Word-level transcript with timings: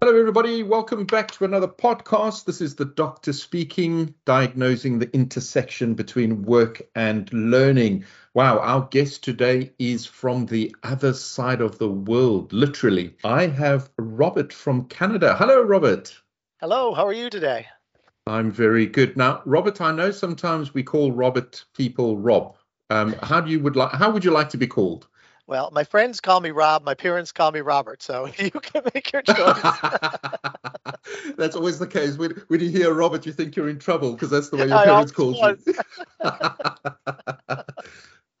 Hello, 0.00 0.18
everybody. 0.18 0.64
Welcome 0.64 1.04
back 1.04 1.30
to 1.30 1.44
another 1.44 1.68
podcast. 1.68 2.44
This 2.44 2.60
is 2.60 2.74
the 2.74 2.86
doctor 2.86 3.32
speaking, 3.32 4.16
diagnosing 4.24 4.98
the 4.98 5.08
intersection 5.14 5.94
between 5.94 6.42
work 6.42 6.82
and 6.96 7.32
learning. 7.32 8.04
Wow, 8.34 8.58
our 8.58 8.88
guest 8.90 9.22
today 9.22 9.70
is 9.78 10.04
from 10.04 10.46
the 10.46 10.74
other 10.82 11.12
side 11.12 11.60
of 11.60 11.78
the 11.78 11.90
world, 11.90 12.52
literally. 12.52 13.14
I 13.22 13.46
have 13.46 13.90
Robert 13.96 14.52
from 14.52 14.86
Canada. 14.86 15.36
Hello, 15.38 15.62
Robert. 15.62 16.20
Hello, 16.60 16.92
how 16.94 17.06
are 17.06 17.12
you 17.12 17.30
today? 17.30 17.66
I'm 18.26 18.50
very 18.50 18.86
good. 18.86 19.16
Now, 19.16 19.40
Robert, 19.44 19.80
I 19.80 19.92
know 19.92 20.10
sometimes 20.10 20.74
we 20.74 20.82
call 20.82 21.12
Robert 21.12 21.64
people 21.76 22.18
Rob. 22.18 22.56
Um, 22.90 23.14
how 23.22 23.40
do 23.40 23.50
you 23.50 23.60
would 23.60 23.76
like? 23.76 23.92
How 23.92 24.10
would 24.10 24.24
you 24.24 24.30
like 24.30 24.50
to 24.50 24.58
be 24.58 24.66
called? 24.66 25.08
Well, 25.46 25.70
my 25.72 25.84
friends 25.84 26.20
call 26.20 26.40
me 26.40 26.50
Rob. 26.50 26.84
My 26.84 26.94
parents 26.94 27.32
call 27.32 27.52
me 27.52 27.60
Robert. 27.60 28.02
So 28.02 28.28
you 28.38 28.50
can 28.50 28.82
make 28.94 29.12
your 29.12 29.22
choice. 29.22 29.34
that's 31.36 31.56
always 31.56 31.78
the 31.78 31.86
case. 31.86 32.16
When, 32.16 32.30
when 32.48 32.60
you 32.60 32.70
hear 32.70 32.92
Robert, 32.92 33.26
you 33.26 33.32
think 33.32 33.56
you're 33.56 33.68
in 33.68 33.78
trouble 33.78 34.12
because 34.12 34.30
that's 34.30 34.48
the 34.48 34.56
way 34.56 34.68
your 34.68 34.82
parents 34.82 35.12
call 35.12 35.34
you. 35.34 35.58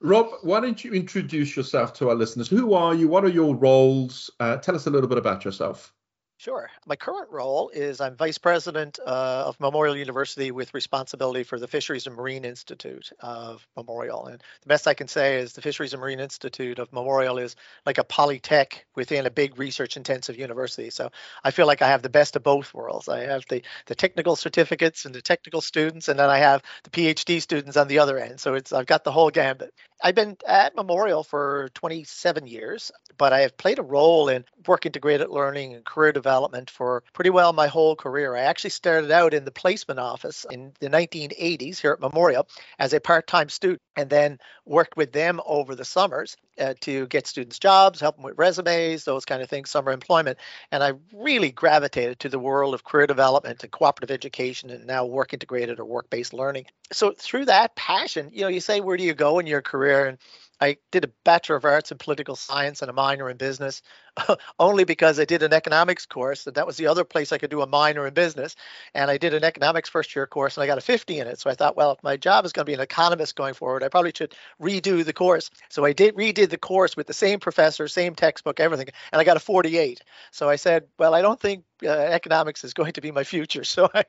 Rob, 0.00 0.28
why 0.42 0.60
don't 0.60 0.84
you 0.84 0.92
introduce 0.92 1.56
yourself 1.56 1.94
to 1.94 2.10
our 2.10 2.14
listeners? 2.14 2.48
Who 2.48 2.74
are 2.74 2.94
you? 2.94 3.08
What 3.08 3.24
are 3.24 3.28
your 3.28 3.54
roles? 3.54 4.30
Uh, 4.40 4.56
tell 4.56 4.74
us 4.74 4.86
a 4.86 4.90
little 4.90 5.08
bit 5.08 5.18
about 5.18 5.44
yourself. 5.44 5.92
Sure. 6.36 6.68
My 6.84 6.96
current 6.96 7.30
role 7.30 7.70
is 7.70 8.00
I'm 8.00 8.16
vice 8.16 8.38
president 8.38 8.98
uh, 8.98 9.44
of 9.46 9.58
Memorial 9.60 9.96
University 9.96 10.50
with 10.50 10.74
responsibility 10.74 11.44
for 11.44 11.58
the 11.60 11.68
Fisheries 11.68 12.06
and 12.06 12.16
Marine 12.16 12.44
Institute 12.44 13.12
of 13.20 13.66
Memorial. 13.76 14.26
And 14.26 14.42
the 14.62 14.68
best 14.68 14.88
I 14.88 14.94
can 14.94 15.06
say 15.06 15.38
is 15.38 15.52
the 15.52 15.62
Fisheries 15.62 15.92
and 15.92 16.00
Marine 16.00 16.20
Institute 16.20 16.80
of 16.80 16.92
Memorial 16.92 17.38
is 17.38 17.54
like 17.86 17.98
a 17.98 18.04
polytech 18.04 18.80
within 18.96 19.26
a 19.26 19.30
big 19.30 19.58
research 19.58 19.96
intensive 19.96 20.36
university. 20.36 20.90
So 20.90 21.10
I 21.44 21.52
feel 21.52 21.66
like 21.66 21.82
I 21.82 21.88
have 21.88 22.02
the 22.02 22.10
best 22.10 22.34
of 22.34 22.42
both 22.42 22.74
worlds. 22.74 23.08
I 23.08 23.20
have 23.20 23.44
the, 23.48 23.62
the 23.86 23.94
technical 23.94 24.34
certificates 24.34 25.04
and 25.04 25.14
the 25.14 25.22
technical 25.22 25.60
students, 25.60 26.08
and 26.08 26.18
then 26.18 26.28
I 26.28 26.38
have 26.38 26.62
the 26.82 26.90
PhD 26.90 27.40
students 27.40 27.76
on 27.76 27.86
the 27.88 28.00
other 28.00 28.18
end. 28.18 28.40
So 28.40 28.54
it's 28.54 28.72
I've 28.72 28.86
got 28.86 29.04
the 29.04 29.12
whole 29.12 29.30
gambit. 29.30 29.72
I've 30.02 30.14
been 30.14 30.36
at 30.46 30.74
Memorial 30.74 31.22
for 31.22 31.70
27 31.74 32.46
years, 32.46 32.92
but 33.16 33.32
I 33.32 33.40
have 33.40 33.56
played 33.56 33.78
a 33.78 33.82
role 33.82 34.28
in 34.28 34.44
work 34.66 34.86
integrated 34.86 35.30
learning 35.30 35.74
and 35.74 35.84
career 35.84 36.12
development 36.12 36.70
for 36.70 37.02
pretty 37.12 37.30
well 37.30 37.52
my 37.52 37.68
whole 37.68 37.96
career. 37.96 38.34
I 38.34 38.40
actually 38.40 38.70
started 38.70 39.10
out 39.10 39.34
in 39.34 39.44
the 39.44 39.50
placement 39.50 40.00
office 40.00 40.44
in 40.50 40.72
the 40.80 40.88
1980s 40.88 41.80
here 41.80 41.92
at 41.92 42.00
Memorial 42.00 42.48
as 42.78 42.92
a 42.92 43.00
part 43.00 43.26
time 43.26 43.48
student 43.48 43.80
and 43.96 44.10
then 44.10 44.38
worked 44.66 44.96
with 44.96 45.12
them 45.12 45.40
over 45.46 45.74
the 45.74 45.84
summers 45.84 46.36
uh, 46.58 46.74
to 46.80 47.06
get 47.06 47.26
students 47.26 47.58
jobs, 47.58 48.00
help 48.00 48.16
them 48.16 48.24
with 48.24 48.38
resumes, 48.38 49.04
those 49.04 49.24
kind 49.24 49.42
of 49.42 49.48
things, 49.48 49.70
summer 49.70 49.92
employment. 49.92 50.38
And 50.70 50.82
I 50.82 50.92
really 51.12 51.52
gravitated 51.52 52.20
to 52.20 52.28
the 52.28 52.38
world 52.38 52.74
of 52.74 52.84
career 52.84 53.06
development 53.06 53.62
and 53.62 53.72
cooperative 53.72 54.12
education 54.12 54.70
and 54.70 54.86
now 54.86 55.04
work 55.06 55.32
integrated 55.32 55.78
or 55.78 55.84
work 55.84 56.10
based 56.10 56.32
learning. 56.32 56.66
So 56.92 57.14
through 57.16 57.46
that 57.46 57.76
passion, 57.76 58.30
you 58.32 58.42
know, 58.42 58.48
you 58.48 58.60
say, 58.60 58.80
where 58.80 58.96
do 58.96 59.04
you 59.04 59.14
go 59.14 59.38
in 59.38 59.46
your 59.46 59.62
career? 59.62 59.83
And 59.90 60.18
I 60.60 60.76
did 60.90 61.04
a 61.04 61.10
Bachelor 61.24 61.56
of 61.56 61.64
Arts 61.64 61.90
in 61.90 61.98
Political 61.98 62.36
Science 62.36 62.80
and 62.80 62.88
a 62.88 62.94
minor 62.94 63.28
in 63.28 63.36
business, 63.36 63.82
only 64.58 64.84
because 64.84 65.18
I 65.18 65.24
did 65.24 65.42
an 65.42 65.52
economics 65.52 66.06
course, 66.06 66.46
and 66.46 66.54
that 66.56 66.66
was 66.66 66.76
the 66.76 66.86
other 66.86 67.04
place 67.04 67.32
I 67.32 67.38
could 67.38 67.50
do 67.50 67.60
a 67.60 67.66
minor 67.66 68.06
in 68.06 68.14
business. 68.14 68.54
And 68.94 69.10
I 69.10 69.18
did 69.18 69.34
an 69.34 69.44
economics 69.44 69.88
first 69.88 70.14
year 70.14 70.26
course, 70.26 70.56
and 70.56 70.64
I 70.64 70.66
got 70.66 70.78
a 70.78 70.82
50 70.82 71.18
in 71.18 71.26
it. 71.26 71.40
So 71.40 71.50
I 71.50 71.54
thought, 71.54 71.76
well, 71.76 71.92
if 71.92 72.02
my 72.02 72.16
job 72.16 72.44
is 72.44 72.52
going 72.52 72.64
to 72.64 72.70
be 72.70 72.74
an 72.74 72.80
economist 72.80 73.34
going 73.36 73.54
forward, 73.54 73.82
I 73.82 73.88
probably 73.88 74.12
should 74.14 74.34
redo 74.60 75.04
the 75.04 75.12
course. 75.12 75.50
So 75.68 75.84
I 75.84 75.92
did 75.92 76.14
redid 76.14 76.50
the 76.50 76.58
course 76.58 76.96
with 76.96 77.08
the 77.08 77.12
same 77.12 77.40
professor, 77.40 77.88
same 77.88 78.14
textbook, 78.14 78.60
everything, 78.60 78.88
and 79.12 79.20
I 79.20 79.24
got 79.24 79.36
a 79.36 79.40
48. 79.40 80.00
So 80.30 80.48
I 80.48 80.56
said, 80.56 80.84
well, 80.98 81.14
I 81.14 81.22
don't 81.22 81.40
think 81.40 81.64
uh, 81.84 81.88
economics 81.90 82.64
is 82.64 82.72
going 82.72 82.92
to 82.92 83.00
be 83.00 83.10
my 83.10 83.24
future. 83.24 83.64
So 83.74 83.90
I, 83.92 84.04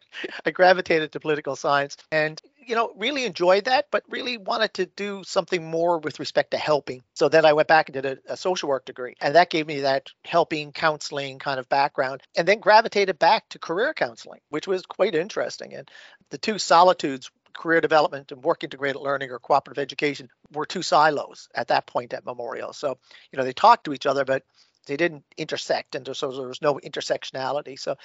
I 0.45 0.51
gravitated 0.51 1.11
to 1.13 1.19
political 1.19 1.55
science, 1.55 1.97
and 2.11 2.39
you 2.65 2.75
know, 2.75 2.91
really 2.97 3.25
enjoyed 3.25 3.65
that, 3.65 3.87
but 3.91 4.03
really 4.09 4.37
wanted 4.37 4.73
to 4.75 4.85
do 4.85 5.23
something 5.23 5.63
more 5.65 5.99
with 5.99 6.19
respect 6.19 6.51
to 6.51 6.57
helping. 6.57 7.01
So 7.13 7.29
then 7.29 7.45
I 7.45 7.53
went 7.53 7.67
back 7.67 7.89
and 7.89 7.93
did 7.93 8.05
a, 8.05 8.33
a, 8.33 8.37
social 8.37 8.69
work 8.69 8.85
degree, 8.85 9.15
and 9.21 9.35
that 9.35 9.49
gave 9.49 9.67
me 9.67 9.81
that 9.81 10.09
helping, 10.23 10.71
counseling 10.71 11.39
kind 11.39 11.59
of 11.59 11.69
background, 11.69 12.21
and 12.35 12.47
then 12.47 12.59
gravitated 12.59 13.19
back 13.19 13.47
to 13.49 13.59
career 13.59 13.93
counseling, 13.93 14.41
which 14.49 14.67
was 14.67 14.85
quite 14.85 15.15
interesting. 15.15 15.73
And 15.73 15.89
the 16.29 16.37
two 16.37 16.59
solitudes 16.59 17.29
career 17.55 17.81
development 17.81 18.31
and 18.31 18.43
work 18.43 18.63
integrated 18.63 19.01
learning 19.01 19.31
or 19.31 19.39
cooperative 19.39 19.81
education 19.81 20.29
were 20.51 20.65
two 20.65 20.81
silos 20.81 21.47
at 21.55 21.69
that 21.69 21.87
point 21.87 22.13
at 22.13 22.25
Memorial. 22.25 22.73
So, 22.73 22.97
you 23.31 23.37
know, 23.37 23.45
they 23.45 23.53
talked 23.53 23.85
to 23.85 23.93
each 23.93 24.05
other, 24.05 24.25
but 24.25 24.43
they 24.85 24.97
didn't 24.97 25.23
intersect 25.37 25.95
and 25.95 26.07
so 26.15 26.31
there 26.31 26.47
was 26.47 26.61
no 26.61 26.79
intersectionality 26.83 27.77
so 27.77 27.95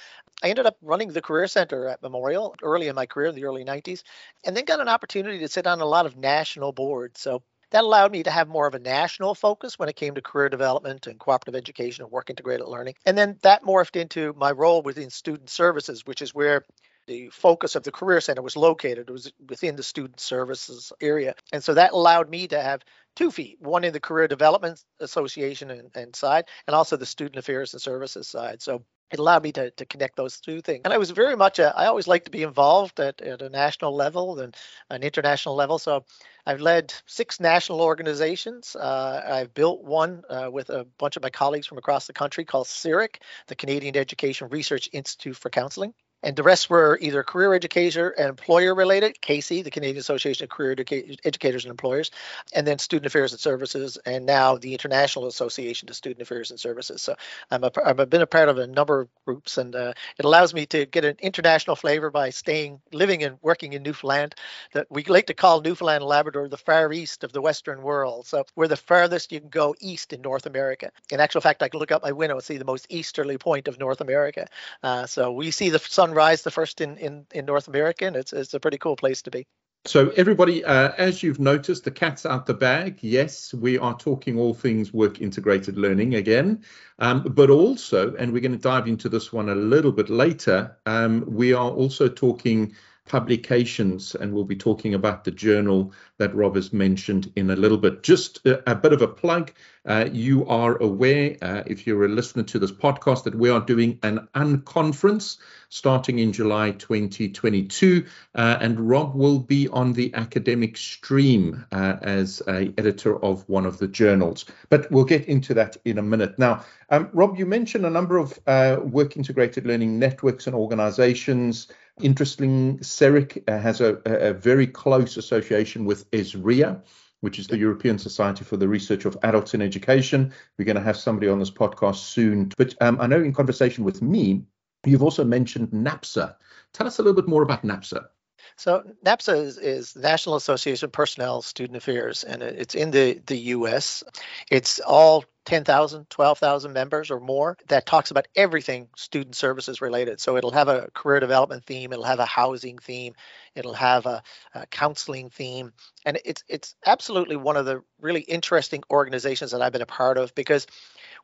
i 0.43 0.49
ended 0.49 0.65
up 0.65 0.77
running 0.81 1.09
the 1.09 1.21
career 1.21 1.47
center 1.47 1.87
at 1.87 2.01
memorial 2.01 2.55
early 2.63 2.87
in 2.87 2.95
my 2.95 3.05
career 3.05 3.27
in 3.27 3.35
the 3.35 3.45
early 3.45 3.63
90s 3.63 4.03
and 4.45 4.55
then 4.55 4.65
got 4.65 4.79
an 4.79 4.89
opportunity 4.89 5.39
to 5.39 5.47
sit 5.47 5.67
on 5.67 5.81
a 5.81 5.85
lot 5.85 6.05
of 6.05 6.17
national 6.17 6.71
boards 6.71 7.19
so 7.19 7.43
that 7.71 7.83
allowed 7.83 8.11
me 8.11 8.23
to 8.23 8.31
have 8.31 8.47
more 8.47 8.67
of 8.67 8.75
a 8.75 8.79
national 8.79 9.33
focus 9.33 9.79
when 9.79 9.89
it 9.89 9.95
came 9.95 10.15
to 10.15 10.21
career 10.21 10.49
development 10.49 11.07
and 11.07 11.19
cooperative 11.19 11.57
education 11.57 12.03
and 12.03 12.11
work 12.11 12.29
integrated 12.29 12.67
learning. 12.67 12.95
And 13.05 13.17
then 13.17 13.37
that 13.43 13.63
morphed 13.63 13.95
into 13.95 14.33
my 14.37 14.51
role 14.51 14.81
within 14.81 15.09
student 15.09 15.49
services, 15.49 16.05
which 16.05 16.21
is 16.21 16.35
where 16.35 16.65
the 17.07 17.29
focus 17.29 17.75
of 17.75 17.83
the 17.83 17.91
career 17.91 18.21
center 18.21 18.41
was 18.41 18.55
located. 18.55 19.09
It 19.09 19.11
was 19.11 19.31
within 19.49 19.75
the 19.75 19.83
student 19.83 20.19
services 20.19 20.93
area. 21.01 21.35
And 21.51 21.63
so 21.63 21.73
that 21.73 21.93
allowed 21.93 22.29
me 22.29 22.47
to 22.47 22.61
have 22.61 22.81
two 23.15 23.31
feet, 23.31 23.57
one 23.59 23.83
in 23.83 23.93
the 23.93 23.99
Career 23.99 24.27
Development 24.27 24.81
Association 24.99 25.71
and, 25.71 25.89
and 25.95 26.15
side, 26.15 26.45
and 26.67 26.75
also 26.75 26.97
the 26.97 27.05
Student 27.05 27.37
Affairs 27.37 27.73
and 27.73 27.81
Services 27.81 28.27
side. 28.27 28.61
So 28.61 28.83
it 29.11 29.19
allowed 29.19 29.43
me 29.43 29.51
to, 29.51 29.71
to 29.71 29.85
connect 29.85 30.15
those 30.15 30.39
two 30.39 30.61
things. 30.61 30.81
And 30.85 30.93
I 30.93 30.97
was 30.97 31.11
very 31.11 31.35
much, 31.35 31.59
a, 31.59 31.75
I 31.75 31.87
always 31.87 32.07
like 32.07 32.25
to 32.25 32.31
be 32.31 32.43
involved 32.43 32.99
at, 32.99 33.21
at 33.21 33.41
a 33.41 33.49
national 33.49 33.93
level 33.93 34.39
and 34.39 34.55
an 34.89 35.03
international 35.03 35.55
level. 35.55 35.79
So 35.79 36.05
I've 36.45 36.61
led 36.61 36.93
six 37.05 37.39
national 37.39 37.81
organizations. 37.81 38.75
Uh, 38.75 39.21
I've 39.27 39.53
built 39.53 39.83
one 39.83 40.23
uh, 40.29 40.49
with 40.49 40.69
a 40.69 40.85
bunch 40.97 41.17
of 41.17 41.23
my 41.23 41.29
colleagues 41.29 41.67
from 41.67 41.77
across 41.77 42.07
the 42.07 42.13
country 42.13 42.45
called 42.45 42.67
CERIC, 42.67 43.17
the 43.47 43.55
Canadian 43.55 43.97
Education 43.97 44.47
Research 44.47 44.89
Institute 44.93 45.35
for 45.35 45.49
Counseling 45.49 45.93
and 46.23 46.35
the 46.35 46.43
rest 46.43 46.69
were 46.69 46.97
either 47.01 47.23
career 47.23 47.53
educator 47.53 48.09
and 48.09 48.29
employer 48.29 48.75
related, 48.75 49.19
CACEE, 49.21 49.63
the 49.63 49.71
Canadian 49.71 49.97
Association 49.97 50.43
of 50.43 50.49
Career 50.49 50.75
Educa- 50.75 51.17
Educators 51.23 51.65
and 51.65 51.71
Employers, 51.71 52.11
and 52.53 52.65
then 52.65 52.79
Student 52.79 53.07
Affairs 53.07 53.31
and 53.31 53.39
Services, 53.39 53.97
and 54.05 54.25
now 54.25 54.57
the 54.57 54.73
International 54.73 55.27
Association 55.27 55.89
of 55.89 55.95
Student 55.95 56.21
Affairs 56.21 56.51
and 56.51 56.59
Services. 56.59 57.01
So 57.01 57.15
I'm 57.49 57.63
a, 57.63 57.71
I've 57.83 58.09
been 58.09 58.21
a 58.21 58.27
part 58.27 58.49
of 58.49 58.57
a 58.57 58.67
number 58.67 59.01
of 59.01 59.09
groups, 59.25 59.57
and 59.57 59.75
uh, 59.75 59.93
it 60.17 60.25
allows 60.25 60.53
me 60.53 60.65
to 60.67 60.85
get 60.85 61.05
an 61.05 61.17
international 61.21 61.75
flavor 61.75 62.09
by 62.09 62.29
staying, 62.29 62.81
living, 62.91 63.23
and 63.23 63.37
working 63.41 63.73
in 63.73 63.83
Newfoundland. 63.83 64.35
That 64.73 64.87
we 64.89 65.03
like 65.03 65.27
to 65.27 65.33
call 65.33 65.61
Newfoundland 65.61 66.01
and 66.01 66.09
Labrador 66.09 66.47
the 66.47 66.57
far 66.57 66.91
east 66.93 67.23
of 67.23 67.33
the 67.33 67.41
Western 67.41 67.81
world. 67.81 68.27
So 68.27 68.45
we're 68.55 68.67
the 68.67 68.77
farthest 68.77 69.31
you 69.31 69.39
can 69.39 69.49
go 69.49 69.75
east 69.79 70.13
in 70.13 70.21
North 70.21 70.45
America. 70.45 70.91
In 71.11 71.19
actual 71.19 71.41
fact, 71.41 71.63
I 71.63 71.69
can 71.69 71.79
look 71.79 71.91
out 71.91 72.03
my 72.03 72.11
window 72.11 72.35
and 72.35 72.43
see 72.43 72.57
the 72.57 72.65
most 72.65 72.85
easterly 72.89 73.37
point 73.37 73.67
of 73.67 73.79
North 73.79 74.01
America. 74.01 74.47
Uh, 74.83 75.05
so 75.05 75.31
we 75.31 75.51
see 75.51 75.69
the 75.69 75.79
sun 75.79 76.10
sunrise, 76.11 76.41
the 76.41 76.51
first 76.51 76.81
in, 76.81 76.97
in, 76.97 77.25
in 77.33 77.45
North 77.45 77.67
America, 77.67 78.05
and 78.05 78.15
it's, 78.15 78.33
it's 78.33 78.53
a 78.53 78.59
pretty 78.59 78.77
cool 78.77 78.95
place 78.95 79.21
to 79.23 79.31
be. 79.31 79.47
So, 79.85 80.09
everybody, 80.09 80.63
uh, 80.63 80.91
as 80.97 81.23
you've 81.23 81.39
noticed, 81.39 81.85
the 81.85 81.91
cat's 81.91 82.23
out 82.23 82.45
the 82.45 82.53
bag. 82.53 82.99
Yes, 83.01 83.51
we 83.51 83.79
are 83.79 83.97
talking 83.97 84.37
all 84.37 84.53
things 84.53 84.93
work 84.93 85.21
integrated 85.21 85.75
learning 85.75 86.13
again, 86.13 86.63
um, 86.99 87.23
but 87.23 87.49
also, 87.49 88.13
and 88.15 88.31
we're 88.31 88.41
going 88.41 88.51
to 88.51 88.59
dive 88.59 88.87
into 88.87 89.09
this 89.09 89.33
one 89.33 89.49
a 89.49 89.55
little 89.55 89.91
bit 89.91 90.09
later, 90.09 90.77
um, 90.85 91.23
we 91.25 91.53
are 91.53 91.71
also 91.71 92.07
talking 92.07 92.75
publications, 93.07 94.15
and 94.15 94.33
we'll 94.33 94.43
be 94.43 94.55
talking 94.55 94.93
about 94.93 95.23
the 95.23 95.31
journal 95.31 95.91
that 96.17 96.35
Rob 96.35 96.55
has 96.55 96.71
mentioned 96.71 97.31
in 97.35 97.49
a 97.49 97.55
little 97.55 97.77
bit. 97.77 98.03
Just 98.03 98.45
a, 98.45 98.71
a 98.71 98.75
bit 98.75 98.93
of 98.93 99.01
a 99.01 99.07
plug. 99.07 99.51
Uh, 99.85 100.07
you 100.11 100.45
are 100.47 100.77
aware, 100.77 101.35
uh, 101.41 101.63
if 101.65 101.87
you're 101.87 102.05
a 102.05 102.09
listener 102.09 102.43
to 102.43 102.59
this 102.59 102.71
podcast, 102.71 103.23
that 103.23 103.33
we 103.33 103.49
are 103.49 103.61
doing 103.61 103.97
an 104.03 104.27
unconference 104.35 105.37
starting 105.69 106.19
in 106.19 106.31
July 106.31 106.71
2022, 106.71 108.05
uh, 108.35 108.57
and 108.61 108.79
Rob 108.79 109.15
will 109.15 109.39
be 109.39 109.67
on 109.69 109.93
the 109.93 110.13
academic 110.13 110.77
stream 110.77 111.65
uh, 111.71 111.95
as 112.01 112.41
a 112.47 112.71
editor 112.77 113.17
of 113.23 113.47
one 113.49 113.65
of 113.65 113.79
the 113.79 113.87
journals. 113.87 114.45
But 114.69 114.91
we'll 114.91 115.05
get 115.05 115.25
into 115.25 115.53
that 115.55 115.77
in 115.85 115.97
a 115.97 116.03
minute. 116.03 116.37
Now, 116.37 116.63
um, 116.89 117.09
Rob, 117.13 117.39
you 117.39 117.45
mentioned 117.45 117.85
a 117.85 117.89
number 117.89 118.17
of 118.17 118.37
uh, 118.45 118.77
work 118.83 119.17
integrated 119.17 119.65
learning 119.65 119.97
networks 119.97 120.45
and 120.45 120.55
organizations. 120.55 121.67
Interesting, 122.01 122.79
CERIC 122.79 123.43
uh, 123.47 123.57
has 123.59 123.81
a, 123.81 124.01
a, 124.05 124.33
very 124.33 124.67
close 124.67 125.17
association 125.17 125.85
with 125.85 126.09
ESREA, 126.11 126.81
which 127.21 127.39
is 127.39 127.47
the 127.47 127.57
European 127.57 127.97
Society 127.97 128.43
for 128.43 128.57
the 128.57 128.67
Research 128.67 129.05
of 129.05 129.17
Adults 129.23 129.53
in 129.53 129.61
Education. 129.61 130.33
We're 130.57 130.65
going 130.65 130.75
to 130.75 130.81
have 130.81 130.97
somebody 130.97 131.29
on 131.29 131.39
this 131.39 131.51
podcast 131.51 131.97
soon. 131.97 132.51
But 132.57 132.75
um, 132.81 132.99
I 132.99 133.07
know 133.07 133.21
in 133.21 133.33
conversation 133.33 133.83
with 133.83 134.01
me, 134.01 134.43
you've 134.85 135.03
also 135.03 135.23
mentioned 135.23 135.69
NAPSA. 135.69 136.35
Tell 136.73 136.87
us 136.87 136.99
a 136.99 137.03
little 137.03 137.19
bit 137.19 137.29
more 137.29 137.43
about 137.43 137.63
NAPSA. 137.63 138.05
So 138.55 138.83
NASPA 139.05 139.43
is, 139.43 139.57
is 139.57 139.95
National 139.95 140.35
Association 140.35 140.85
of 140.85 140.91
Personnel 140.91 141.41
Student 141.41 141.77
Affairs, 141.77 142.23
and 142.23 142.41
it's 142.41 142.75
in 142.75 142.91
the, 142.91 143.21
the 143.25 143.37
U.S. 143.37 144.03
It's 144.49 144.79
all 144.79 145.25
10,000, 145.45 146.09
12,000 146.09 146.71
members 146.73 147.09
or 147.09 147.19
more 147.19 147.57
that 147.67 147.85
talks 147.85 148.11
about 148.11 148.27
everything 148.35 148.87
student 148.95 149.35
services 149.35 149.81
related. 149.81 150.19
So 150.19 150.37
it'll 150.37 150.51
have 150.51 150.67
a 150.67 150.89
career 150.93 151.19
development 151.19 151.65
theme, 151.65 151.91
it'll 151.91 152.05
have 152.05 152.19
a 152.19 152.25
housing 152.25 152.77
theme, 152.77 153.13
it'll 153.55 153.73
have 153.73 154.05
a, 154.05 154.21
a, 154.53 154.67
counseling 154.67 155.29
theme, 155.29 155.73
and 156.05 156.19
it's 156.23 156.43
it's 156.47 156.75
absolutely 156.85 157.37
one 157.37 157.57
of 157.57 157.65
the 157.65 157.81
really 157.99 158.21
interesting 158.21 158.83
organizations 158.91 159.51
that 159.51 159.61
I've 159.61 159.73
been 159.73 159.81
a 159.81 159.87
part 159.87 160.17
of 160.17 160.35
because 160.35 160.67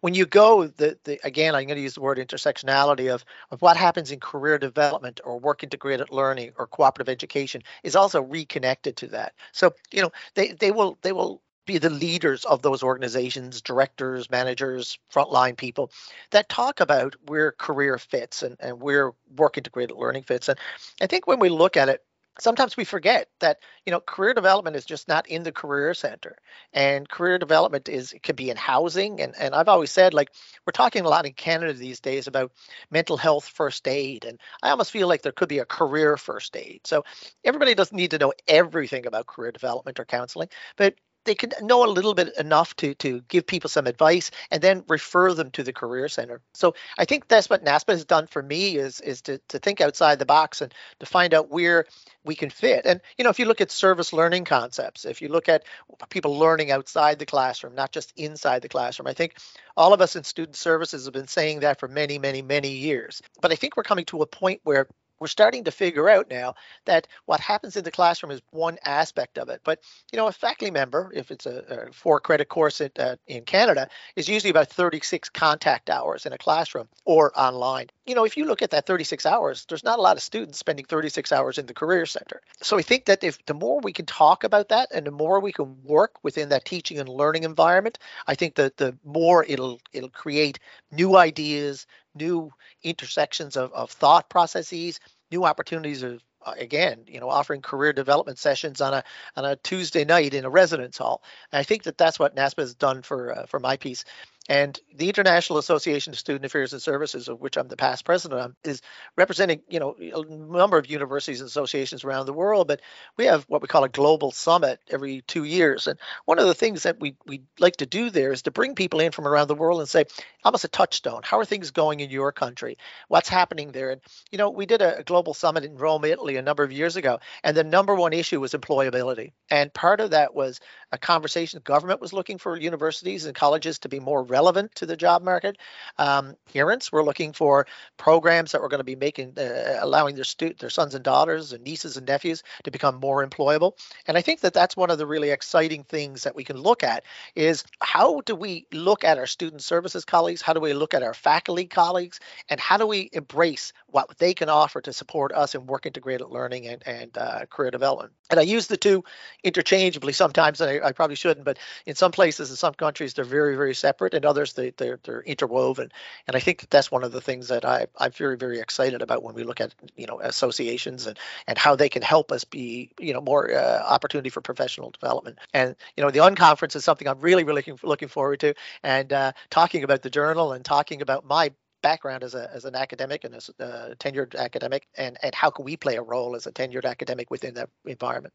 when 0.01 0.13
you 0.13 0.25
go 0.25 0.67
the, 0.67 0.97
the 1.03 1.19
again 1.23 1.55
i'm 1.55 1.65
going 1.65 1.77
to 1.77 1.81
use 1.81 1.95
the 1.95 2.01
word 2.01 2.17
intersectionality 2.17 3.13
of 3.13 3.23
of 3.51 3.61
what 3.61 3.77
happens 3.77 4.11
in 4.11 4.19
career 4.19 4.57
development 4.57 5.19
or 5.23 5.39
work 5.39 5.63
integrated 5.63 6.09
learning 6.11 6.51
or 6.57 6.67
cooperative 6.67 7.11
education 7.11 7.61
is 7.83 7.95
also 7.95 8.21
reconnected 8.21 8.95
to 8.95 9.07
that 9.07 9.33
so 9.51 9.73
you 9.91 10.01
know 10.01 10.11
they 10.35 10.53
they 10.53 10.71
will 10.71 10.97
they 11.01 11.11
will 11.11 11.41
be 11.67 11.77
the 11.77 11.89
leaders 11.91 12.45
of 12.45 12.63
those 12.63 12.81
organizations, 12.81 13.61
directors, 13.61 14.31
managers, 14.31 14.97
frontline 15.13 15.55
people 15.55 15.91
that 16.31 16.49
talk 16.49 16.79
about 16.79 17.15
where 17.27 17.51
career 17.51 17.99
fits 17.99 18.41
and, 18.41 18.55
and 18.59 18.81
where 18.81 19.11
work 19.35 19.57
integrated 19.57 19.95
learning 19.95 20.23
fits. 20.23 20.49
And 20.49 20.57
I 21.01 21.05
think 21.05 21.27
when 21.27 21.39
we 21.39 21.49
look 21.49 21.77
at 21.77 21.89
it, 21.89 22.03
sometimes 22.39 22.77
we 22.77 22.83
forget 22.83 23.27
that 23.39 23.59
you 23.85 23.91
know 23.91 23.99
career 23.99 24.33
development 24.33 24.75
is 24.75 24.85
just 24.85 25.07
not 25.07 25.27
in 25.27 25.43
the 25.43 25.51
career 25.51 25.93
center 25.93 26.35
and 26.73 27.09
career 27.09 27.37
development 27.37 27.89
is 27.89 28.13
it 28.13 28.23
be 28.35 28.49
in 28.49 28.57
housing 28.57 29.19
and, 29.21 29.33
and 29.39 29.55
i've 29.55 29.67
always 29.67 29.91
said 29.91 30.13
like 30.13 30.31
we're 30.65 30.71
talking 30.71 31.05
a 31.05 31.09
lot 31.09 31.25
in 31.25 31.33
canada 31.33 31.73
these 31.73 31.99
days 31.99 32.27
about 32.27 32.51
mental 32.91 33.17
health 33.17 33.47
first 33.47 33.87
aid 33.87 34.25
and 34.25 34.39
i 34.63 34.69
almost 34.69 34.91
feel 34.91 35.07
like 35.07 35.21
there 35.21 35.31
could 35.31 35.49
be 35.49 35.59
a 35.59 35.65
career 35.65 36.17
first 36.17 36.55
aid. 36.55 36.81
So 36.85 37.03
everybody 37.43 37.73
doesn't 37.73 37.95
need 37.95 38.11
to 38.11 38.19
know 38.19 38.33
everything 38.47 39.05
about 39.05 39.27
career 39.27 39.51
development 39.51 39.99
or 39.99 40.05
counseling 40.05 40.49
but 40.75 40.95
they 41.27 41.35
can 41.35 41.51
know 41.61 41.85
a 41.85 41.91
little 41.91 42.13
bit 42.13 42.35
enough 42.37 42.75
to 42.77 42.95
to 42.95 43.21
give 43.27 43.45
people 43.45 43.69
some 43.69 43.85
advice 43.85 44.31
and 44.49 44.61
then 44.61 44.83
refer 44.87 45.33
them 45.33 45.51
to 45.51 45.63
the 45.63 45.73
career 45.73 46.07
center. 46.07 46.41
So 46.53 46.73
i 46.97 47.05
think 47.05 47.27
that's 47.27 47.49
what 47.49 47.63
naspa 47.63 47.91
has 47.91 48.05
done 48.05 48.27
for 48.27 48.41
me 48.41 48.77
is 48.77 49.01
is 49.01 49.21
to, 49.23 49.37
to 49.49 49.59
think 49.59 49.81
outside 49.81 50.19
the 50.19 50.25
box 50.25 50.61
and 50.61 50.73
to 50.99 51.05
find 51.05 51.33
out 51.33 51.49
where 51.51 51.85
we 52.23 52.35
can 52.35 52.49
fit. 52.49 52.85
And 52.85 53.01
you 53.17 53.23
know 53.23 53.29
if 53.29 53.39
you 53.39 53.45
look 53.45 53.61
at 53.61 53.71
service 53.71 54.13
learning 54.13 54.45
concepts 54.45 55.05
if 55.05 55.21
you 55.21 55.27
look 55.27 55.49
at 55.49 55.65
people 56.09 56.37
learning 56.39 56.71
outside 56.71 57.19
the 57.19 57.25
classroom 57.25 57.75
not 57.75 57.91
just 57.91 58.13
inside 58.15 58.61
the 58.61 58.69
classroom 58.69 59.07
i 59.07 59.13
think 59.13 59.35
all 59.75 59.93
of 59.93 60.01
us 60.01 60.15
in 60.15 60.23
student 60.23 60.55
services 60.55 61.05
have 61.05 61.13
been 61.13 61.27
saying 61.27 61.59
that 61.59 61.79
for 61.79 61.87
many 61.87 62.17
many 62.17 62.41
many 62.41 62.71
years. 62.71 63.21
But 63.41 63.51
i 63.51 63.55
think 63.55 63.75
we're 63.75 63.83
coming 63.83 64.05
to 64.05 64.21
a 64.21 64.27
point 64.27 64.61
where 64.63 64.87
we're 65.19 65.27
starting 65.27 65.63
to 65.65 65.71
figure 65.71 66.09
out 66.09 66.29
now 66.29 66.55
that 66.85 67.07
what 67.25 67.39
happens 67.39 67.75
in 67.75 67.83
the 67.83 67.91
classroom 67.91 68.31
is 68.31 68.41
one 68.51 68.77
aspect 68.83 69.37
of 69.37 69.49
it. 69.49 69.61
But 69.63 69.79
you 70.11 70.17
know, 70.17 70.27
a 70.27 70.31
faculty 70.31 70.71
member, 70.71 71.11
if 71.13 71.31
it's 71.31 71.45
a, 71.45 71.87
a 71.89 71.93
four 71.93 72.19
credit 72.19 72.49
course 72.49 72.81
at, 72.81 72.97
uh, 72.99 73.15
in 73.27 73.43
Canada, 73.43 73.89
is 74.15 74.29
usually 74.29 74.51
about 74.51 74.69
36 74.69 75.29
contact 75.29 75.89
hours 75.89 76.25
in 76.25 76.33
a 76.33 76.37
classroom 76.37 76.87
or 77.05 77.37
online. 77.39 77.87
You 78.05 78.15
know, 78.15 78.25
if 78.25 78.37
you 78.37 78.45
look 78.45 78.61
at 78.61 78.71
that 78.71 78.85
36 78.85 79.25
hours, 79.25 79.65
there's 79.67 79.83
not 79.83 79.99
a 79.99 80.01
lot 80.01 80.17
of 80.17 80.23
students 80.23 80.57
spending 80.59 80.85
36 80.85 81.31
hours 81.31 81.57
in 81.57 81.65
the 81.65 81.73
career 81.73 82.05
center. 82.05 82.41
So 82.61 82.77
I 82.77 82.81
think 82.81 83.05
that 83.05 83.23
if 83.23 83.45
the 83.45 83.53
more 83.53 83.79
we 83.81 83.93
can 83.93 84.05
talk 84.05 84.43
about 84.43 84.69
that 84.69 84.89
and 84.93 85.05
the 85.05 85.11
more 85.11 85.39
we 85.39 85.51
can 85.51 85.77
work 85.83 86.15
within 86.23 86.49
that 86.49 86.65
teaching 86.65 86.99
and 86.99 87.09
learning 87.09 87.43
environment, 87.43 87.99
I 88.27 88.35
think 88.35 88.55
that 88.55 88.77
the 88.77 88.97
more 89.03 89.43
it'll 89.47 89.79
it'll 89.93 90.09
create 90.09 90.59
new 90.91 91.17
ideas, 91.17 91.85
new 92.17 92.51
intersections 92.83 93.55
of, 93.55 93.71
of 93.73 93.91
thought 93.91 94.29
processes, 94.29 94.99
new 95.31 95.45
opportunities 95.45 96.03
of 96.03 96.21
uh, 96.45 96.53
again, 96.57 97.03
you 97.07 97.19
know, 97.19 97.29
offering 97.29 97.61
career 97.61 97.93
development 97.93 98.37
sessions 98.39 98.79
on 98.79 98.93
a 98.93 99.03
on 99.35 99.43
a 99.43 99.55
Tuesday 99.57 100.05
night 100.05 100.33
in 100.33 100.45
a 100.45 100.49
residence 100.49 100.97
hall. 100.97 101.23
And 101.51 101.59
I 101.59 101.63
think 101.63 101.83
that 101.83 101.97
that's 101.97 102.19
what 102.19 102.35
NASPA 102.35 102.59
has 102.59 102.75
done 102.75 103.01
for 103.01 103.37
uh, 103.37 103.45
for 103.47 103.59
my 103.59 103.77
piece. 103.77 104.05
And 104.49 104.79
the 104.95 105.09
International 105.09 105.59
Association 105.59 106.13
of 106.13 106.19
Student 106.19 106.45
Affairs 106.45 106.73
and 106.73 106.81
Services, 106.81 107.27
of 107.27 107.41
which 107.41 107.57
I'm 107.57 107.67
the 107.67 107.75
past 107.75 108.05
president 108.05 108.41
of, 108.41 108.55
is 108.63 108.81
representing, 109.15 109.61
you 109.69 109.79
know, 109.79 109.95
a 109.99 110.23
number 110.25 110.77
of 110.77 110.89
universities 110.89 111.41
and 111.41 111.47
associations 111.47 112.03
around 112.03 112.25
the 112.25 112.33
world. 112.33 112.67
But 112.67 112.81
we 113.17 113.25
have 113.25 113.43
what 113.47 113.61
we 113.61 113.67
call 113.67 113.83
a 113.83 113.89
global 113.89 114.31
summit 114.31 114.79
every 114.89 115.21
two 115.21 115.43
years. 115.43 115.87
And 115.87 115.99
one 116.25 116.39
of 116.39 116.45
the 116.45 116.53
things 116.53 116.83
that 116.83 116.99
we 116.99 117.15
we 117.25 117.41
like 117.59 117.77
to 117.77 117.85
do 117.85 118.09
there 118.09 118.31
is 118.31 118.43
to 118.43 118.51
bring 118.51 118.75
people 118.75 118.99
in 118.99 119.11
from 119.11 119.27
around 119.27 119.47
the 119.47 119.55
world 119.55 119.79
and 119.79 119.89
say, 119.89 120.05
almost 120.43 120.63
a 120.63 120.69
touchstone. 120.69 121.21
How 121.23 121.39
are 121.39 121.45
things 121.45 121.71
going 121.71 121.99
in 121.99 122.09
your 122.09 122.31
country? 122.31 122.77
What's 123.09 123.29
happening 123.29 123.71
there? 123.71 123.91
And 123.91 124.01
you 124.31 124.37
know, 124.37 124.49
we 124.49 124.65
did 124.65 124.81
a, 124.81 124.99
a 124.99 125.03
global 125.03 125.33
summit 125.33 125.65
in 125.65 125.75
Rome, 125.75 126.05
Italy, 126.05 126.37
a 126.37 126.41
number 126.41 126.63
of 126.63 126.71
years 126.71 126.95
ago, 126.95 127.19
and 127.43 127.55
the 127.55 127.63
number 127.63 127.95
one 127.95 128.13
issue 128.13 128.39
was 128.39 128.53
employability. 128.53 129.31
And 129.49 129.73
part 129.73 129.99
of 129.99 130.11
that 130.11 130.33
was 130.33 130.59
a 130.91 130.97
conversation. 130.97 131.61
Government 131.63 131.99
was 131.99 132.13
looking 132.13 132.37
for 132.37 132.57
universities 132.57 133.25
and 133.25 133.35
colleges 133.35 133.79
to 133.79 133.89
be 133.89 133.99
more 133.99 134.23
relevant 134.23 134.73
to 134.75 134.85
the 134.85 134.95
job 134.95 135.21
market. 135.21 135.57
Um, 135.97 136.35
parents 136.53 136.91
were 136.91 137.03
looking 137.03 137.33
for 137.33 137.67
programs 137.97 138.51
that 138.51 138.61
were 138.61 138.69
going 138.69 138.79
to 138.79 138.85
be 138.85 138.95
making, 138.95 139.37
uh, 139.37 139.79
allowing 139.81 140.15
their 140.15 140.23
student, 140.23 140.59
their 140.59 140.69
sons 140.69 140.95
and 140.95 141.03
daughters 141.03 141.51
and 141.53 141.63
nieces 141.63 141.97
and 141.97 142.07
nephews 142.07 142.43
to 142.63 142.71
become 142.71 142.99
more 142.99 143.25
employable. 143.25 143.73
And 144.07 144.17
I 144.17 144.21
think 144.21 144.41
that 144.41 144.53
that's 144.53 144.77
one 144.77 144.89
of 144.89 144.97
the 144.97 145.05
really 145.05 145.31
exciting 145.31 145.83
things 145.83 146.23
that 146.23 146.35
we 146.35 146.43
can 146.43 146.57
look 146.57 146.83
at 146.83 147.03
is 147.35 147.63
how 147.81 148.21
do 148.21 148.35
we 148.35 148.65
look 148.71 149.03
at 149.03 149.17
our 149.17 149.27
student 149.27 149.61
services 149.61 150.05
colleagues? 150.05 150.41
How 150.41 150.53
do 150.53 150.59
we 150.59 150.73
look 150.73 150.93
at 150.93 151.03
our 151.03 151.13
faculty 151.13 151.65
colleagues? 151.65 152.19
And 152.49 152.59
how 152.59 152.77
do 152.77 152.87
we 152.87 153.09
embrace 153.11 153.73
what 153.87 154.17
they 154.17 154.33
can 154.33 154.49
offer 154.49 154.81
to 154.81 154.93
support 154.93 155.33
us 155.33 155.55
in 155.55 155.65
work 155.65 155.85
integrated 155.85 156.27
learning 156.29 156.67
and, 156.67 156.83
and 156.85 157.17
uh, 157.17 157.45
career 157.47 157.71
development? 157.71 158.13
And 158.29 158.39
I 158.39 158.43
use 158.43 158.67
the 158.67 158.77
two 158.77 159.03
interchangeably 159.43 160.13
sometimes, 160.13 160.61
and 160.61 160.69
I, 160.69 160.76
I 160.81 160.91
probably 160.91 161.15
shouldn't, 161.15 161.45
but 161.45 161.57
in 161.85 161.95
some 161.95 162.11
places, 162.11 162.49
in 162.49 162.55
some 162.55 162.73
countries, 162.73 163.13
they're 163.13 163.25
very, 163.25 163.55
very 163.55 163.75
separate. 163.75 164.13
In 164.13 164.25
others, 164.25 164.53
they, 164.53 164.71
they're, 164.71 164.99
they're 165.03 165.21
interwoven. 165.21 165.91
And 166.27 166.35
I 166.35 166.39
think 166.39 166.61
that 166.61 166.69
that's 166.69 166.91
one 166.91 167.03
of 167.03 167.11
the 167.11 167.21
things 167.21 167.47
that 167.49 167.65
I, 167.65 167.87
I'm 167.97 168.11
very, 168.11 168.37
very 168.37 168.59
excited 168.59 169.01
about 169.01 169.23
when 169.23 169.35
we 169.35 169.43
look 169.43 169.61
at, 169.61 169.73
you 169.95 170.07
know, 170.07 170.19
associations 170.19 171.07
and, 171.07 171.17
and 171.47 171.57
how 171.57 171.75
they 171.75 171.89
can 171.89 172.01
help 172.01 172.31
us 172.31 172.43
be, 172.43 172.91
you 172.99 173.13
know, 173.13 173.21
more 173.21 173.53
uh, 173.53 173.83
opportunity 173.85 174.29
for 174.29 174.41
professional 174.41 174.91
development. 174.91 175.39
And, 175.53 175.75
you 175.95 176.03
know, 176.03 176.11
the 176.11 176.19
unconference 176.19 176.75
is 176.75 176.83
something 176.83 177.07
I'm 177.07 177.19
really, 177.19 177.43
really 177.43 177.57
looking, 177.57 177.79
looking 177.83 178.07
forward 178.07 178.39
to. 178.41 178.53
And 178.83 179.11
uh, 179.13 179.31
talking 179.49 179.83
about 179.83 180.01
the 180.01 180.09
journal 180.09 180.53
and 180.53 180.63
talking 180.63 181.01
about 181.01 181.25
my 181.25 181.51
background 181.81 182.23
as, 182.23 182.35
a, 182.35 182.49
as 182.53 182.65
an 182.65 182.75
academic 182.75 183.23
and 183.23 183.35
as 183.35 183.49
a 183.59 183.95
tenured 183.99 184.35
academic 184.35 184.87
and, 184.97 185.17
and 185.21 185.33
how 185.35 185.49
can 185.49 185.63
we 185.63 185.77
play 185.77 185.95
a 185.95 186.01
role 186.01 186.35
as 186.35 186.47
a 186.47 186.51
tenured 186.51 186.85
academic 186.85 187.29
within 187.29 187.53
that 187.53 187.69
environment 187.85 188.33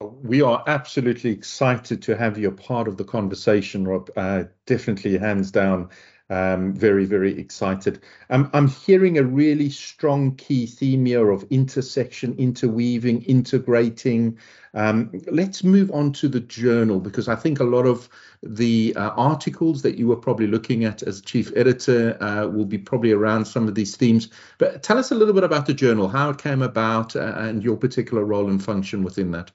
we 0.00 0.42
are 0.42 0.62
absolutely 0.66 1.30
excited 1.30 2.02
to 2.02 2.16
have 2.16 2.38
you 2.38 2.48
a 2.48 2.52
part 2.52 2.88
of 2.88 2.96
the 2.96 3.04
conversation, 3.04 3.86
Rob. 3.86 4.10
Uh, 4.16 4.44
definitely, 4.66 5.18
hands 5.18 5.50
down, 5.50 5.90
um, 6.30 6.74
very, 6.74 7.04
very 7.04 7.38
excited. 7.38 8.00
Um, 8.30 8.50
I'm 8.54 8.68
hearing 8.68 9.18
a 9.18 9.22
really 9.22 9.70
strong 9.70 10.36
key 10.36 10.66
theme 10.66 11.04
here 11.04 11.30
of 11.30 11.44
intersection, 11.50 12.36
interweaving, 12.38 13.22
integrating. 13.22 14.38
Um, 14.72 15.10
let's 15.26 15.62
move 15.62 15.90
on 15.92 16.12
to 16.14 16.28
the 16.28 16.40
journal 16.40 17.00
because 17.00 17.28
I 17.28 17.36
think 17.36 17.60
a 17.60 17.64
lot 17.64 17.86
of 17.86 18.08
the 18.42 18.94
uh, 18.96 19.10
articles 19.10 19.82
that 19.82 19.96
you 19.98 20.08
were 20.08 20.16
probably 20.16 20.46
looking 20.46 20.84
at 20.84 21.02
as 21.02 21.20
chief 21.20 21.52
editor 21.54 22.20
uh, 22.22 22.46
will 22.48 22.64
be 22.64 22.78
probably 22.78 23.12
around 23.12 23.44
some 23.44 23.68
of 23.68 23.74
these 23.74 23.94
themes. 23.96 24.28
But 24.58 24.82
tell 24.82 24.98
us 24.98 25.10
a 25.10 25.14
little 25.14 25.34
bit 25.34 25.44
about 25.44 25.66
the 25.66 25.74
journal, 25.74 26.08
how 26.08 26.30
it 26.30 26.38
came 26.38 26.62
about, 26.62 27.14
uh, 27.14 27.34
and 27.36 27.62
your 27.62 27.76
particular 27.76 28.24
role 28.24 28.48
and 28.48 28.62
function 28.62 29.04
within 29.04 29.30
that. 29.32 29.52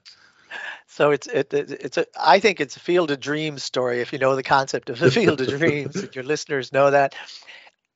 So 0.90 1.12
it's 1.12 1.28
it, 1.28 1.54
it's 1.54 1.98
a 1.98 2.06
I 2.20 2.40
think 2.40 2.60
it's 2.60 2.76
a 2.76 2.80
field 2.80 3.12
of 3.12 3.20
dreams 3.20 3.62
story 3.62 4.00
if 4.00 4.12
you 4.12 4.18
know 4.18 4.34
the 4.34 4.42
concept 4.42 4.90
of 4.90 4.98
the 4.98 5.10
field 5.10 5.40
of 5.40 5.46
dreams 5.46 5.94
and 5.94 6.14
your 6.14 6.24
listeners 6.24 6.72
know 6.72 6.90
that. 6.90 7.14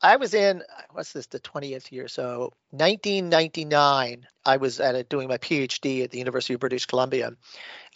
I 0.01 0.17
was 0.17 0.33
in 0.33 0.63
what's 0.93 1.13
this 1.13 1.27
the 1.27 1.41
20th 1.41 1.91
year 1.91 2.07
so 2.07 2.53
1999 2.71 4.27
I 4.47 4.57
was 4.59 4.79
at 4.79 4.95
a, 4.95 5.03
doing 5.03 5.27
my 5.27 5.39
PhD 5.39 6.05
at 6.05 6.13
the 6.13 6.19
University 6.19 6.55
of 6.55 6.61
British 6.61 6.87
Columbia. 6.87 7.33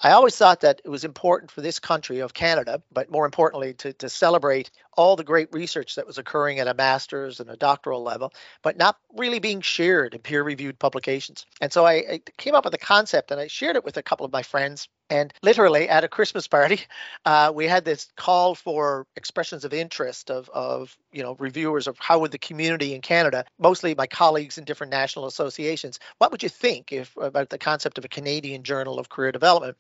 I 0.01 0.13
always 0.13 0.37
thought 0.37 0.61
that 0.61 0.81
it 0.85 0.89
was 0.89 1.05
important 1.05 1.51
for 1.51 1.61
this 1.61 1.81
country 1.81 2.21
of 2.21 2.33
Canada, 2.33 2.81
but 2.93 3.11
more 3.11 3.27
importantly, 3.27 3.75
to, 3.75 3.93
to 3.95 4.09
celebrate 4.09 4.71
all 4.97 5.17
the 5.17 5.25
great 5.25 5.53
research 5.53 5.97
that 5.97 6.07
was 6.07 6.19
occurring 6.19 6.61
at 6.61 6.69
a 6.69 6.75
master's 6.75 7.41
and 7.41 7.51
a 7.51 7.57
doctoral 7.57 8.03
level, 8.03 8.33
but 8.63 8.77
not 8.77 8.97
really 9.17 9.41
being 9.41 9.61
shared 9.61 10.15
in 10.15 10.21
peer 10.21 10.45
reviewed 10.45 10.79
publications. 10.79 11.47
And 11.61 11.73
so 11.73 11.85
I, 11.85 11.93
I 11.95 12.21
came 12.37 12.55
up 12.55 12.65
with 12.65 12.75
a 12.75 12.79
concept 12.79 13.33
and 13.33 13.41
I 13.41 13.49
shared 13.49 13.75
it 13.75 13.85
with 13.85 13.97
a 13.97 14.03
couple 14.03 14.25
of 14.25 14.33
my 14.33 14.43
friends 14.43 14.89
and 15.11 15.33
literally 15.43 15.89
at 15.89 16.05
a 16.05 16.09
Christmas 16.09 16.47
party, 16.47 16.81
uh, 17.25 17.51
we 17.55 17.67
had 17.67 17.85
this 17.85 18.09
call 18.17 18.55
for 18.55 19.07
expressions 19.17 19.65
of 19.65 19.73
interest 19.73 20.31
of, 20.31 20.49
of 20.51 20.97
you 21.13 21.23
know 21.23 21.37
reviewers 21.39 21.87
of 21.87 21.99
how 21.99 22.19
would 22.19 22.31
the 22.31 22.39
community 22.39 22.95
in 22.95 23.01
Canada, 23.01 23.45
mostly 23.59 23.95
my 23.95 24.07
colleagues 24.07 24.59
in 24.59 24.65
different 24.65 24.91
national 24.91 25.27
associations, 25.27 25.99
what 26.19 26.31
would 26.31 26.43
you 26.43 26.49
think 26.49 26.93
if 26.93 27.17
about 27.17 27.49
the 27.49 27.59
concept 27.59 27.99
of 27.99 28.05
a 28.05 28.09
Canadian 28.09 28.63
Journal 28.63 28.99
of 28.99 29.09
Career 29.09 29.33
Development? 29.33 29.77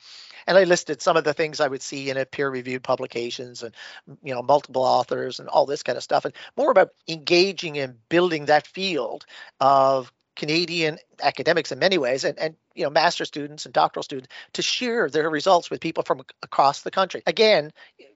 And 0.46 0.56
I 0.56 0.64
listed 0.64 1.02
some 1.02 1.16
of 1.16 1.24
the 1.24 1.34
things 1.34 1.60
I 1.60 1.68
would 1.68 1.82
see 1.82 2.10
in 2.10 2.16
a 2.16 2.24
peer-reviewed 2.24 2.82
publications 2.82 3.62
and 3.62 3.74
you 4.22 4.34
know 4.34 4.42
multiple 4.42 4.82
authors 4.82 5.40
and 5.40 5.48
all 5.48 5.66
this 5.66 5.82
kind 5.82 5.96
of 5.96 6.02
stuff, 6.02 6.24
and 6.24 6.34
more 6.56 6.70
about 6.70 6.90
engaging 7.06 7.78
and 7.78 7.96
building 8.08 8.46
that 8.46 8.66
field 8.66 9.26
of 9.60 10.12
Canadian 10.36 10.98
academics 11.20 11.72
in 11.72 11.80
many 11.80 11.98
ways, 11.98 12.24
and, 12.24 12.38
and 12.38 12.54
you 12.74 12.84
know, 12.84 12.90
master 12.90 13.24
students 13.24 13.66
and 13.66 13.74
doctoral 13.74 14.04
students 14.04 14.28
to 14.52 14.62
share 14.62 15.10
their 15.10 15.28
results 15.28 15.68
with 15.68 15.80
people 15.80 16.04
from 16.04 16.22
across 16.42 16.82
the 16.82 16.92
country. 16.92 17.22
Again, 17.26 17.72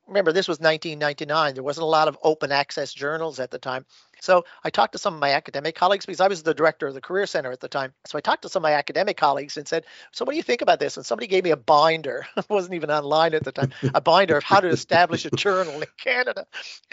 remember 0.09 0.33
this 0.33 0.49
was 0.49 0.59
1999. 0.59 1.55
There 1.55 1.63
wasn't 1.63 1.85
a 1.85 1.87
lot 1.87 2.09
of 2.09 2.19
open 2.23 2.53
access 2.53 2.93
journals 2.93 3.41
at 3.41 3.51
the 3.51 3.59
time. 3.59 3.85
So 4.21 4.45
I 4.63 4.71
talked 4.71 4.93
to 4.93 4.99
some 4.99 5.15
of 5.15 5.21
my 5.21 5.33
academic 5.33 5.75
colleagues 5.75 6.07
because 6.07 6.21
I 6.21 6.29
was 6.29 6.45
the 6.45 6.55
director 6.55 6.87
of 6.87 6.95
the 6.95 7.01
Career 7.01 7.27
Center 7.27 7.51
at 7.51 7.59
the 7.59 7.69
time. 7.69 7.93
So 8.05 8.17
I 8.17 8.21
talked 8.21 8.43
to 8.43 8.49
some 8.49 8.61
of 8.61 8.63
my 8.63 8.75
academic 8.75 9.17
colleagues 9.17 9.57
and 9.57 9.67
said, 9.67 9.85
"So 10.13 10.25
what 10.25 10.31
do 10.31 10.37
you 10.37 10.45
think 10.45 10.63
about 10.63 10.79
this?" 10.79 10.97
And 10.97 11.05
somebody 11.05 11.27
gave 11.27 11.43
me 11.43 11.51
a 11.51 11.57
binder. 11.57 12.27
it 12.37 12.49
wasn't 12.49 12.75
even 12.75 12.91
online 12.91 13.35
at 13.35 13.43
the 13.43 13.51
time. 13.51 13.73
a 13.95 14.01
binder 14.01 14.37
of 14.37 14.45
how 14.45 14.61
to 14.61 14.69
establish 14.69 15.25
a 15.25 15.31
journal 15.37 15.81
in 15.81 15.89
Canada. 15.97 16.47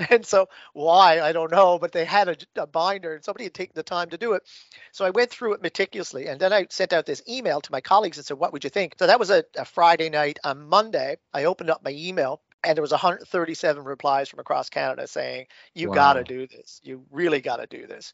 And 0.09 0.25
so 0.25 0.49
why 0.73 1.21
I 1.21 1.31
don't 1.31 1.51
know, 1.51 1.77
but 1.77 1.91
they 1.91 2.05
had 2.05 2.29
a, 2.29 2.35
a 2.55 2.65
binder 2.65 3.13
and 3.13 3.23
somebody 3.23 3.43
had 3.43 3.53
taken 3.53 3.73
the 3.75 3.83
time 3.83 4.09
to 4.09 4.17
do 4.17 4.33
it. 4.33 4.41
So 4.91 5.05
I 5.05 5.11
went 5.11 5.29
through 5.29 5.53
it 5.53 5.61
meticulously, 5.61 6.27
and 6.27 6.39
then 6.39 6.51
I 6.51 6.65
sent 6.71 6.93
out 6.93 7.05
this 7.05 7.21
email 7.29 7.61
to 7.61 7.71
my 7.71 7.81
colleagues 7.81 8.17
and 8.17 8.25
said, 8.25 8.39
"What 8.39 8.53
would 8.53 8.63
you 8.63 8.71
think?" 8.71 8.95
So 8.97 9.05
that 9.05 9.19
was 9.19 9.29
a, 9.29 9.43
a 9.55 9.65
Friday 9.65 10.09
night. 10.09 10.39
On 10.43 10.67
Monday, 10.67 11.17
I 11.31 11.43
opened 11.43 11.69
up 11.69 11.83
my 11.83 11.91
email 11.91 12.41
and 12.63 12.75
there 12.75 12.81
was 12.81 12.91
137 12.91 13.83
replies 13.83 14.29
from 14.29 14.39
across 14.39 14.69
Canada 14.69 15.07
saying, 15.07 15.47
"You 15.73 15.89
wow. 15.89 15.95
got 15.95 16.13
to 16.13 16.23
do 16.23 16.47
this. 16.47 16.81
You 16.83 17.05
really 17.11 17.41
got 17.41 17.57
to 17.57 17.67
do 17.67 17.87
this." 17.87 18.13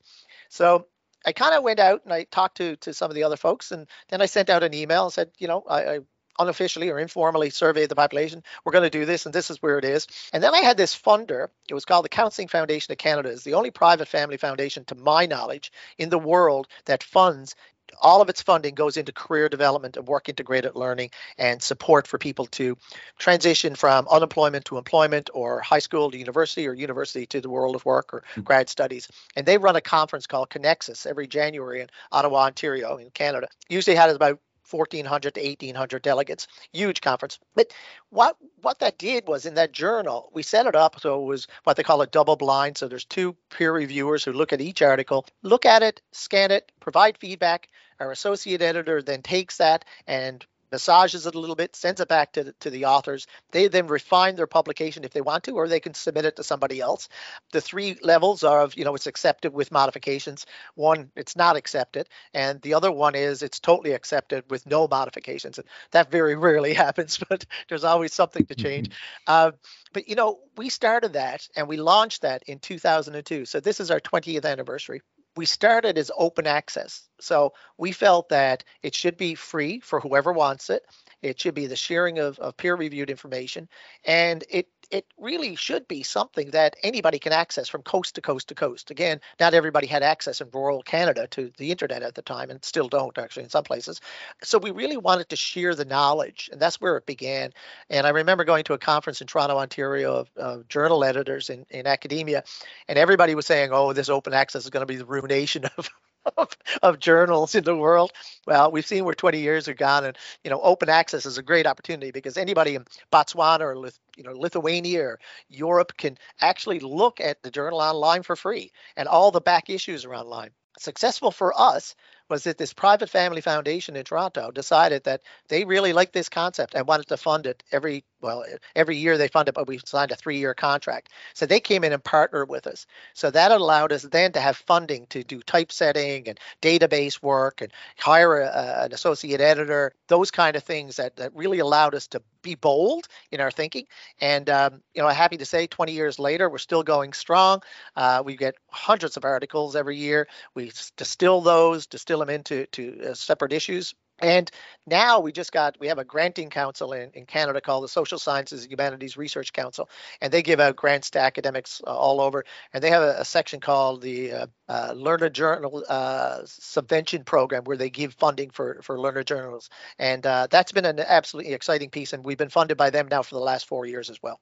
So 0.50 0.88
I 1.26 1.32
kind 1.32 1.56
of 1.56 1.64
went 1.64 1.80
out 1.80 2.02
and 2.06 2.14
I 2.14 2.26
talked 2.26 2.58
to 2.58 2.76
to 2.78 2.94
some 2.94 3.10
of 3.10 3.16
the 3.16 3.24
other 3.24 3.38
folks, 3.38 3.72
and 3.72 3.88
then 4.10 4.22
I 4.22 4.28
sent 4.28 4.50
out 4.50 4.64
an 4.64 4.74
email 4.74 5.06
and 5.06 5.14
said, 5.14 5.32
you 5.38 5.48
know, 5.48 5.64
I, 5.68 5.86
I 5.86 6.00
unofficially 6.38 6.90
or 6.90 7.00
informally 7.00 7.50
surveyed 7.50 7.90
the 7.90 7.96
population. 7.96 8.44
We're 8.64 8.74
going 8.74 8.84
to 8.84 8.90
do 8.90 9.06
this, 9.06 9.26
and 9.26 9.34
this 9.34 9.50
is 9.50 9.62
where 9.62 9.78
it 9.78 9.86
is. 9.86 10.08
And 10.34 10.44
then 10.44 10.54
I 10.54 10.60
had 10.60 10.78
this 10.78 10.96
funder. 10.96 11.48
It 11.70 11.74
was 11.74 11.86
called 11.86 12.06
the 12.06 12.10
Counseling 12.10 12.48
Foundation 12.48 12.92
of 12.92 12.98
Canada. 12.98 13.30
It's 13.30 13.44
the 13.44 13.54
only 13.54 13.72
private 13.72 14.08
family 14.08 14.38
foundation, 14.38 14.86
to 14.86 14.96
my 14.96 15.26
knowledge, 15.26 15.72
in 15.98 16.10
the 16.10 16.20
world 16.20 16.68
that 16.86 17.04
funds 17.04 17.56
all 18.02 18.22
of 18.22 18.30
its 18.30 18.42
funding 18.42 18.76
goes 18.76 18.98
into 18.98 19.12
career 19.12 19.50
development 19.50 19.98
and 19.98 20.08
work 20.08 20.30
integrated 20.30 20.76
learning 20.76 21.12
and 21.38 21.62
support 21.62 22.08
for 22.08 22.18
people 22.18 22.46
to 22.48 22.78
transition 23.18 23.76
from 23.76 24.08
unemployment 24.10 24.66
to 24.66 24.78
employment 24.78 25.30
or 25.34 25.60
high 25.60 25.80
school 25.80 26.12
to 26.12 26.18
university 26.18 26.68
or 26.68 26.74
university 26.74 27.26
to 27.26 27.42
the 27.42 27.50
world 27.50 27.76
of 27.76 27.86
work 27.86 28.14
or 28.14 28.22
mm-hmm. 28.22 28.42
grad 28.42 28.70
studies. 28.70 29.08
And 29.36 29.46
they 29.46 29.58
run 29.58 29.76
a 29.76 29.82
conference 29.82 30.28
called 30.28 30.50
Cannexus 30.50 31.06
every 31.06 31.28
January 31.28 31.82
in 31.82 31.88
Ottawa, 32.12 32.46
Ontario, 32.46 32.98
in 32.98 33.10
Canada. 33.12 33.48
Usually 33.70 33.96
had 33.96 34.10
about 34.10 34.40
1400 34.70 35.34
to 35.36 35.42
1800 35.42 36.02
delegates. 36.02 36.48
Huge 36.74 37.02
conference. 37.02 37.40
But 37.56 37.74
what 38.10 38.38
what 38.62 38.80
that 38.80 38.98
did 38.98 39.28
was 39.28 39.46
in 39.46 39.56
that 39.56 39.72
journal 39.72 40.32
we 40.34 40.44
set 40.44 40.66
it 40.66 40.76
up 40.76 41.00
so 41.00 41.22
it 41.22 41.26
was 41.26 41.48
what 41.64 41.78
they 41.78 41.84
call 41.84 42.02
a 42.02 42.08
double 42.08 42.36
blind. 42.36 42.78
So 42.78 42.88
there's 42.88 43.06
two 43.06 43.36
peer 43.50 43.72
reviewers 43.72 44.24
who 44.24 44.34
look 44.34 44.54
at 44.54 44.62
each 44.62 44.82
article 44.82 45.26
look 45.44 45.66
at 45.66 45.84
it 45.84 46.02
scan 46.12 46.52
it 46.52 46.72
provide 46.80 47.18
feedback. 47.18 47.70
Our 48.00 48.12
associate 48.12 48.62
editor 48.62 49.02
then 49.02 49.22
takes 49.22 49.58
that 49.58 49.86
and 50.08 50.46
massages 50.72 51.26
it 51.26 51.36
a 51.36 51.40
little 51.40 51.56
bit, 51.56 51.76
sends 51.76 52.02
it 52.02 52.08
back 52.08 52.34
to 52.34 52.44
the, 52.46 52.54
to 52.62 52.70
the 52.70 52.86
authors. 52.86 53.28
They 53.52 53.68
then 53.68 53.88
refine 53.88 54.36
their 54.36 54.48
publication 54.48 55.04
if 55.04 55.12
they 55.12 55.22
want 55.22 55.44
to, 55.46 55.52
or 55.52 55.68
they 55.68 55.80
can 55.80 55.94
submit 55.94 56.26
it 56.26 56.36
to 56.38 56.44
somebody 56.44 56.80
else. 56.80 57.10
The 57.52 57.62
three 57.62 57.98
levels 58.02 58.44
are 58.44 58.62
of, 58.62 58.76
you 58.76 58.86
know, 58.86 58.96
it's 58.96 59.08
accepted 59.08 59.54
with 59.54 59.72
modifications. 59.72 60.46
One, 60.76 61.12
it's 61.16 61.36
not 61.36 61.56
accepted, 61.56 62.10
and 62.34 62.62
the 62.62 62.74
other 62.74 62.92
one 62.92 63.16
is 63.16 63.42
it's 63.42 63.60
totally 63.60 63.94
accepted 63.94 64.44
with 64.50 64.66
no 64.66 64.88
modifications. 64.88 65.58
And 65.58 65.68
that 65.92 66.12
very 66.12 66.36
rarely 66.46 66.74
happens, 66.74 67.20
but 67.30 67.46
there's 67.70 67.84
always 67.84 68.14
something 68.14 68.46
to 68.48 68.56
change. 68.56 68.90
Mm-hmm. 68.90 69.24
Uh, 69.28 69.52
but 69.94 70.10
you 70.10 70.16
know, 70.16 70.40
we 70.58 70.70
started 70.70 71.14
that 71.14 71.48
and 71.56 71.68
we 71.68 71.78
launched 71.78 72.24
that 72.24 72.44
in 72.48 72.60
2002. 72.60 73.46
So 73.46 73.60
this 73.60 73.80
is 73.80 73.92
our 73.92 74.00
20th 74.00 74.46
anniversary 74.46 75.02
we 75.36 75.46
started 75.46 75.98
as 75.98 76.12
open 76.18 76.48
access. 76.48 77.08
So 77.20 77.54
we 77.78 77.92
felt 77.92 78.30
that 78.30 78.64
it 78.82 78.96
should 78.96 79.18
be 79.18 79.36
free 79.36 79.80
for 79.80 80.00
whoever 80.00 80.32
wants 80.32 80.70
it. 80.70 80.84
It 81.22 81.40
should 81.40 81.56
be 81.56 81.68
the 81.68 81.76
sharing 81.76 82.20
of, 82.20 82.40
of 82.40 82.58
peer 82.58 82.76
reviewed 82.76 83.10
information. 83.10 83.68
And 84.06 84.44
it 84.50 84.68
it 84.92 85.06
really 85.18 85.56
should 85.56 85.88
be 85.88 86.04
something 86.04 86.52
that 86.52 86.76
anybody 86.84 87.20
can 87.20 87.34
access 87.34 87.68
from 87.68 87.82
coast 87.82 88.16
to 88.16 88.22
coast 88.22 88.48
to 88.50 88.56
coast. 88.56 88.92
Again, 88.92 89.20
not 89.40 89.54
everybody 89.54 89.88
had 89.88 90.04
access 90.04 90.42
in 90.42 90.50
rural 90.54 90.82
Canada 90.84 91.28
to 91.28 91.52
the 91.58 91.72
internet 91.72 92.04
at 92.04 92.16
the 92.16 92.22
time, 92.22 92.50
and 92.50 92.64
still 92.64 92.88
don't 92.88 93.18
actually 93.18 93.44
in 93.44 93.50
some 93.50 93.64
places. 93.64 94.02
So 94.44 94.58
we 94.58 94.72
really 94.72 94.98
wanted 94.98 95.30
to 95.30 95.36
share 95.36 95.76
the 95.76 95.86
knowledge, 95.86 96.50
and 96.52 96.62
that's 96.62 96.80
where 96.82 96.98
it 96.98 97.06
began. 97.06 97.52
And 97.90 98.06
I 98.06 98.10
remember 98.10 98.44
going 98.44 98.64
to 98.66 98.74
a 98.74 98.78
conference 98.78 99.22
in 99.22 99.28
Toronto, 99.28 99.58
Ontario, 99.58 100.16
of, 100.16 100.30
of 100.38 100.68
journal 100.68 101.04
editors 101.04 101.50
in, 101.50 101.66
in 101.70 101.88
academia, 101.88 102.44
and 102.88 102.98
everybody 102.98 103.36
was 103.36 103.46
saying, 103.46 103.70
"Oh, 103.72 103.94
this 103.94 104.10
open 104.10 104.34
access 104.34 104.64
is 104.64 104.70
going 104.70 104.82
to 104.82 104.92
be 104.92 104.98
the 104.98 105.06
ruination 105.06 105.66
of 105.78 105.90
of, 106.38 106.50
of 106.82 107.00
journals 107.00 107.56
in 107.56 107.64
the 107.64 107.76
world. 107.76 108.12
Well, 108.48 108.72
we've 108.72 108.86
seen 108.86 109.06
where 109.06 109.16
20 109.16 109.40
years 109.40 109.68
are 109.68 109.74
gone, 109.74 110.06
and 110.06 110.18
you 110.44 110.50
know, 110.50 110.60
open 110.62 110.90
access 110.90 111.26
is 111.26 111.38
a 111.38 111.44
great 111.44 111.68
opportunity 111.68 112.12
because 112.12 112.38
anybody 112.38 112.76
in 112.76 112.86
Botswana 113.12 113.62
or 113.62 113.90
you 114.18 114.24
know 114.24 114.34
Lithuania 114.34 115.02
or 115.04 115.20
Europe 115.50 115.94
can 115.98 116.18
actually 116.42 116.80
look 116.80 117.20
at 117.20 117.42
the 117.44 117.52
journal 117.52 117.80
online 117.80 118.24
for 118.24 118.36
free, 118.36 118.72
and 118.98 119.08
all 119.08 119.32
the 119.32 119.42
back 119.42 119.70
issues 119.70 120.06
are 120.06 120.16
online. 120.16 120.52
Successful 120.78 121.32
for 121.32 121.58
us 121.58 121.96
was 122.30 122.44
that 122.44 122.58
this 122.58 122.74
private 122.74 123.10
family 123.10 123.40
foundation 123.42 123.96
in 123.96 124.04
Toronto 124.04 124.52
decided 124.52 125.04
that 125.04 125.22
they 125.48 125.64
really 125.64 125.94
liked 125.94 126.12
this 126.12 126.28
concept 126.28 126.76
and 126.76 126.88
wanted 126.88 127.08
to 127.08 127.18
fund 127.18 127.46
it 127.46 127.64
every 127.72 128.04
well 128.22 128.44
every 128.76 128.98
year 128.98 129.18
they 129.18 129.28
fund 129.28 129.48
it, 129.48 129.56
but 129.56 129.68
we 129.68 129.80
signed 129.86 130.12
a 130.12 130.16
three-year 130.16 130.54
contract. 130.54 131.10
So 131.34 131.46
they 131.46 131.60
came 131.60 131.84
in 131.84 131.94
and 131.94 132.04
partnered 132.04 132.50
with 132.50 132.68
us. 132.68 132.86
So 133.14 133.32
that 133.32 133.52
allowed 133.52 133.92
us 133.92 134.04
then 134.04 134.32
to 134.34 134.40
have 134.40 134.58
funding 134.58 135.08
to 135.08 135.24
do 135.24 135.42
typesetting 135.42 136.28
and 136.28 136.40
database 136.62 137.22
work 137.22 137.62
and 137.62 137.72
hire 137.98 138.42
a, 138.42 138.84
an 138.86 138.94
associate 138.94 139.42
editor, 139.42 139.94
those 140.08 140.32
kind 140.32 140.56
of 140.56 140.64
things 140.64 140.98
that, 140.98 141.16
that 141.18 141.36
really 141.36 141.60
allowed 141.60 141.96
us 141.96 142.08
to 142.08 142.22
be 142.42 142.56
bold 142.56 143.08
in 143.32 143.42
our 143.42 143.52
thinking. 143.52 143.86
And 144.22 144.50
um, 144.50 144.82
you 144.94 145.02
know, 145.02 145.10
happy 145.10 145.38
to 145.38 145.46
say, 145.46 145.68
20 145.68 145.92
years 145.92 146.20
later, 146.20 146.50
we're 146.50 146.58
still 146.60 146.84
going 146.84 147.14
strong. 147.14 147.62
Uh, 147.96 148.22
we 148.26 148.36
get 148.36 148.56
hundreds 148.70 149.18
of 149.18 149.26
articles 149.26 149.76
every 149.76 149.98
year. 149.98 150.28
We 150.54 150.72
distill 150.96 151.42
those, 151.42 151.88
distill 151.88 152.20
them 152.20 152.30
into 152.30 152.66
to 152.68 153.10
uh, 153.10 153.14
separate 153.14 153.54
issues 153.54 153.94
and 154.20 154.50
now 154.88 155.20
we 155.20 155.32
just 155.32 155.52
got 155.52 155.78
we 155.80 155.88
have 155.88 155.98
a 155.98 156.06
granting 156.06 156.50
council 156.50 156.94
in, 156.94 157.10
in 157.14 157.26
Canada 157.26 157.60
called 157.62 157.84
the 157.84 157.88
Social 157.90 158.18
Sciences 158.18 158.64
and 158.64 158.72
Humanities 158.72 159.18
Research 159.18 159.52
Council, 159.54 159.90
and 160.22 160.32
they 160.32 160.42
give 160.42 160.60
out 160.60 160.76
grants 160.76 161.10
to 161.12 161.20
academics 161.20 161.82
uh, 161.86 161.96
all 161.96 162.22
over. 162.22 162.46
And 162.74 162.84
they 162.84 162.90
have 162.90 163.04
a, 163.04 163.20
a 163.20 163.26
section 163.26 163.60
called 163.60 164.02
the 164.02 164.32
uh, 164.32 164.48
uh, 164.70 164.94
Learner 164.96 165.30
Journal 165.30 165.84
uh, 165.90 166.42
Subvention 166.46 167.24
Program, 167.26 167.64
where 167.66 167.78
they 167.78 167.90
give 167.90 168.14
funding 168.14 168.52
for 168.52 168.80
for 168.82 169.00
learner 169.00 169.24
journals, 169.24 169.70
and 170.00 170.26
uh, 170.26 170.48
that's 170.50 170.72
been 170.72 170.86
an 170.86 171.00
absolutely 171.00 171.54
exciting 171.54 171.90
piece. 171.90 172.14
And 172.14 172.24
we've 172.24 172.38
been 172.38 172.50
funded 172.50 172.78
by 172.78 172.90
them 172.90 173.08
now 173.10 173.22
for 173.24 173.36
the 173.36 173.42
last 173.42 173.68
four 173.68 173.86
years 173.86 174.10
as 174.10 174.22
well. 174.22 174.40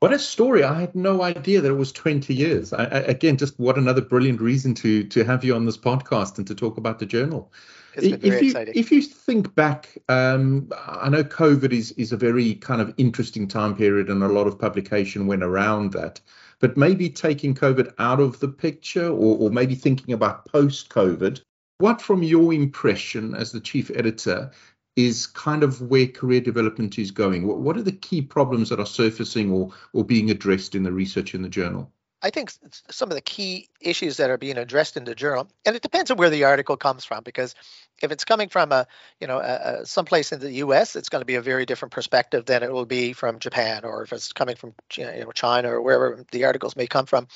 What 0.00 0.14
a 0.14 0.18
story! 0.18 0.64
I 0.64 0.80
had 0.80 0.94
no 0.94 1.22
idea 1.22 1.60
that 1.60 1.68
it 1.68 1.74
was 1.74 1.92
20 1.92 2.34
years. 2.34 2.72
I, 2.72 2.84
I, 2.84 2.98
again, 3.00 3.36
just 3.36 3.58
what 3.58 3.76
another 3.76 4.00
brilliant 4.00 4.40
reason 4.40 4.74
to 4.76 5.04
to 5.04 5.24
have 5.24 5.44
you 5.44 5.54
on 5.54 5.66
this 5.66 5.76
podcast 5.76 6.38
and 6.38 6.46
to 6.46 6.54
talk 6.54 6.78
about 6.78 6.98
the 6.98 7.06
journal. 7.06 7.52
If 7.94 8.24
you, 8.24 8.48
exciting. 8.48 8.74
If 8.74 8.90
you 8.92 9.02
think 9.02 9.54
back, 9.54 9.98
um, 10.08 10.72
I 10.86 11.08
know 11.08 11.24
COVID 11.24 11.72
is, 11.72 11.92
is 11.92 12.12
a 12.12 12.16
very 12.16 12.54
kind 12.54 12.80
of 12.80 12.94
interesting 12.96 13.48
time 13.48 13.76
period 13.76 14.08
and 14.08 14.22
a 14.22 14.28
lot 14.28 14.46
of 14.46 14.58
publication 14.58 15.26
went 15.26 15.42
around 15.42 15.92
that. 15.92 16.20
But 16.60 16.76
maybe 16.76 17.10
taking 17.10 17.54
COVID 17.54 17.92
out 17.98 18.20
of 18.20 18.38
the 18.40 18.48
picture 18.48 19.08
or, 19.08 19.38
or 19.38 19.50
maybe 19.50 19.74
thinking 19.74 20.14
about 20.14 20.46
post 20.46 20.88
COVID, 20.88 21.40
what 21.78 22.00
from 22.00 22.22
your 22.22 22.52
impression 22.52 23.34
as 23.34 23.52
the 23.52 23.60
chief 23.60 23.90
editor 23.94 24.50
is 24.96 25.26
kind 25.26 25.62
of 25.62 25.80
where 25.80 26.06
career 26.06 26.40
development 26.40 26.98
is 26.98 27.10
going? 27.10 27.46
What, 27.46 27.58
what 27.58 27.76
are 27.76 27.82
the 27.82 27.92
key 27.92 28.22
problems 28.22 28.68
that 28.68 28.80
are 28.80 28.86
surfacing 28.86 29.50
or, 29.50 29.70
or 29.92 30.04
being 30.04 30.30
addressed 30.30 30.74
in 30.74 30.82
the 30.82 30.92
research 30.92 31.34
in 31.34 31.42
the 31.42 31.48
journal? 31.48 31.92
I 32.22 32.30
think 32.30 32.52
some 32.90 33.10
of 33.10 33.14
the 33.14 33.22
key 33.22 33.68
issues 33.80 34.18
that 34.18 34.28
are 34.28 34.36
being 34.36 34.58
addressed 34.58 34.96
in 34.96 35.04
the 35.04 35.14
journal, 35.14 35.48
and 35.64 35.74
it 35.74 35.80
depends 35.80 36.10
on 36.10 36.18
where 36.18 36.28
the 36.28 36.44
article 36.44 36.76
comes 36.76 37.04
from, 37.04 37.22
because 37.24 37.54
if 38.02 38.12
it's 38.12 38.26
coming 38.26 38.50
from 38.50 38.72
a, 38.72 38.86
you 39.20 39.26
know, 39.26 39.38
a, 39.38 39.80
a 39.80 39.86
someplace 39.86 40.30
in 40.30 40.40
the 40.40 40.52
U.S., 40.52 40.96
it's 40.96 41.08
going 41.08 41.22
to 41.22 41.26
be 41.26 41.36
a 41.36 41.42
very 41.42 41.64
different 41.64 41.92
perspective 41.92 42.44
than 42.44 42.62
it 42.62 42.70
will 42.70 42.84
be 42.84 43.14
from 43.14 43.38
Japan, 43.38 43.84
or 43.84 44.02
if 44.02 44.12
it's 44.12 44.34
coming 44.34 44.56
from 44.56 44.74
you 44.94 45.04
know 45.06 45.32
China 45.32 45.70
or 45.70 45.80
wherever 45.80 46.24
the 46.30 46.44
articles 46.44 46.76
may 46.76 46.86
come 46.86 47.06
from. 47.06 47.26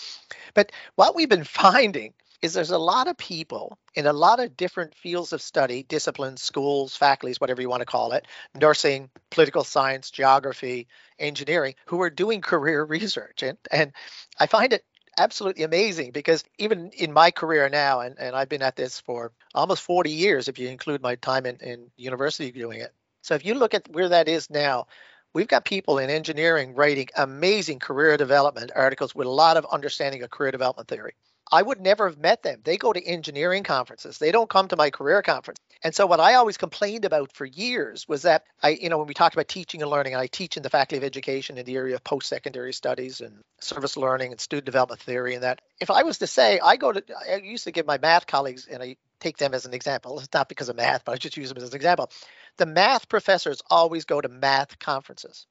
But 0.53 0.71
what 0.97 1.15
we've 1.15 1.31
been 1.31 1.45
finding 1.65 2.13
is 2.45 2.53
there's 2.53 2.71
a 2.71 2.79
lot 2.79 3.09
of 3.09 3.17
people 3.17 3.79
in 3.95 4.05
a 4.05 4.13
lot 4.13 4.39
of 4.39 4.55
different 4.55 4.95
fields 4.95 5.33
of 5.33 5.41
study, 5.41 5.83
disciplines, 5.83 6.43
schools, 6.43 6.95
faculties, 6.95 7.41
whatever 7.41 7.63
you 7.63 7.71
want 7.71 7.81
to 7.81 7.87
call 7.87 8.13
it, 8.13 8.27
nursing, 8.55 9.09
political 9.31 9.65
science, 9.65 10.11
geography, 10.11 10.87
engineering, 11.19 11.75
who 11.87 12.03
are 12.03 12.11
doing 12.11 12.43
career 12.43 12.85
research. 12.99 13.43
And, 13.43 13.57
and 13.73 13.93
I 14.39 14.47
find 14.47 14.75
it 14.75 14.85
absolutely 15.17 15.63
amazing 15.63 16.11
because 16.11 16.45
even 16.59 16.91
in 16.91 17.15
my 17.15 17.31
career 17.31 17.71
now, 17.71 18.01
and, 18.01 18.19
and 18.19 18.37
I've 18.37 18.51
been 18.51 18.61
at 18.61 18.77
this 18.77 19.01
for 19.01 19.33
almost 19.55 19.83
40 19.83 20.11
years, 20.11 20.47
if 20.47 20.59
you 20.59 20.69
include 20.69 21.01
my 21.01 21.15
time 21.15 21.47
in, 21.47 21.57
in 21.63 21.91
university 21.97 22.53
doing 22.53 22.81
it. 22.81 22.93
So 23.23 23.35
if 23.37 23.47
you 23.47 23.55
look 23.55 23.73
at 23.73 23.89
where 23.89 24.11
that 24.11 24.29
is 24.29 24.51
now, 24.51 24.89
we've 25.33 25.49
got 25.49 25.65
people 25.65 25.97
in 25.97 26.11
engineering 26.11 26.75
writing 26.75 27.09
amazing 27.17 27.79
career 27.79 28.19
development 28.19 28.71
articles 28.77 29.15
with 29.15 29.27
a 29.27 29.31
lot 29.31 29.57
of 29.57 29.65
understanding 29.73 30.23
of 30.23 30.29
career 30.29 30.51
development 30.51 30.89
theory 30.89 31.15
I 31.53 31.63
would 31.63 31.81
never 31.81 32.09
have 32.09 32.19
met 32.19 32.43
them. 32.43 32.61
They 32.65 32.77
go 32.77 32.93
to 32.93 33.05
engineering 33.05 33.63
conferences. 33.63 34.19
They 34.19 34.33
don't 34.33 34.49
come 34.49 34.69
to 34.69 34.77
my 34.77 34.91
career 34.91 35.23
conference. 35.23 35.59
And 35.83 35.95
so 35.95 36.07
what 36.07 36.21
I 36.21 36.35
always 36.35 36.57
complained 36.57 37.05
about 37.05 37.33
for 37.33 37.45
years 37.45 38.09
was 38.09 38.23
that 38.23 38.45
I, 38.63 38.71
you 38.71 38.89
know, 38.89 38.99
when 38.99 39.07
we 39.07 39.15
talked 39.15 39.35
about 39.35 39.49
teaching 39.49 39.83
and 39.83 39.91
learning, 39.91 40.15
and 40.15 40.23
I 40.23 40.27
teach 40.27 40.57
in 40.57 40.63
the 40.63 40.71
Faculty 40.71 40.97
of 40.97 41.05
Education 41.05 41.59
in 41.59 41.67
the 41.67 41.77
area 41.77 41.95
of 41.95 42.03
post-secondary 42.03 42.73
studies 42.73 43.21
and 43.21 43.41
service 43.61 43.97
learning 43.97 44.33
and 44.33 44.41
student 44.41 44.65
development 44.65 45.03
theory, 45.03 45.35
and 45.35 45.43
that 45.45 45.61
if 45.81 45.91
I 45.91 46.03
was 46.03 46.19
to 46.19 46.27
say, 46.27 46.59
I 46.59 46.77
go 46.77 46.93
to, 46.93 47.03
I 47.31 47.37
used 47.37 47.65
to 47.65 47.73
give 47.73 47.87
my 47.87 47.99
math 47.99 48.27
colleagues, 48.27 48.67
and 48.67 48.83
I 48.83 48.97
take 49.21 49.37
them 49.37 49.53
as 49.55 49.67
an 49.67 49.75
example. 49.75 50.19
It's 50.19 50.33
not 50.33 50.49
because 50.49 50.69
of 50.71 50.77
math, 50.77 51.05
but 51.05 51.13
I 51.13 51.17
just 51.17 51.37
use 51.37 51.51
them 51.51 51.59
as 51.59 51.69
an 51.69 51.77
example. 51.77 52.11
The 52.57 52.67
math 52.67 53.09
professors 53.09 53.61
always 53.71 54.07
go 54.07 54.21
to 54.21 54.29
math 54.29 54.79
conferences. 54.79 55.47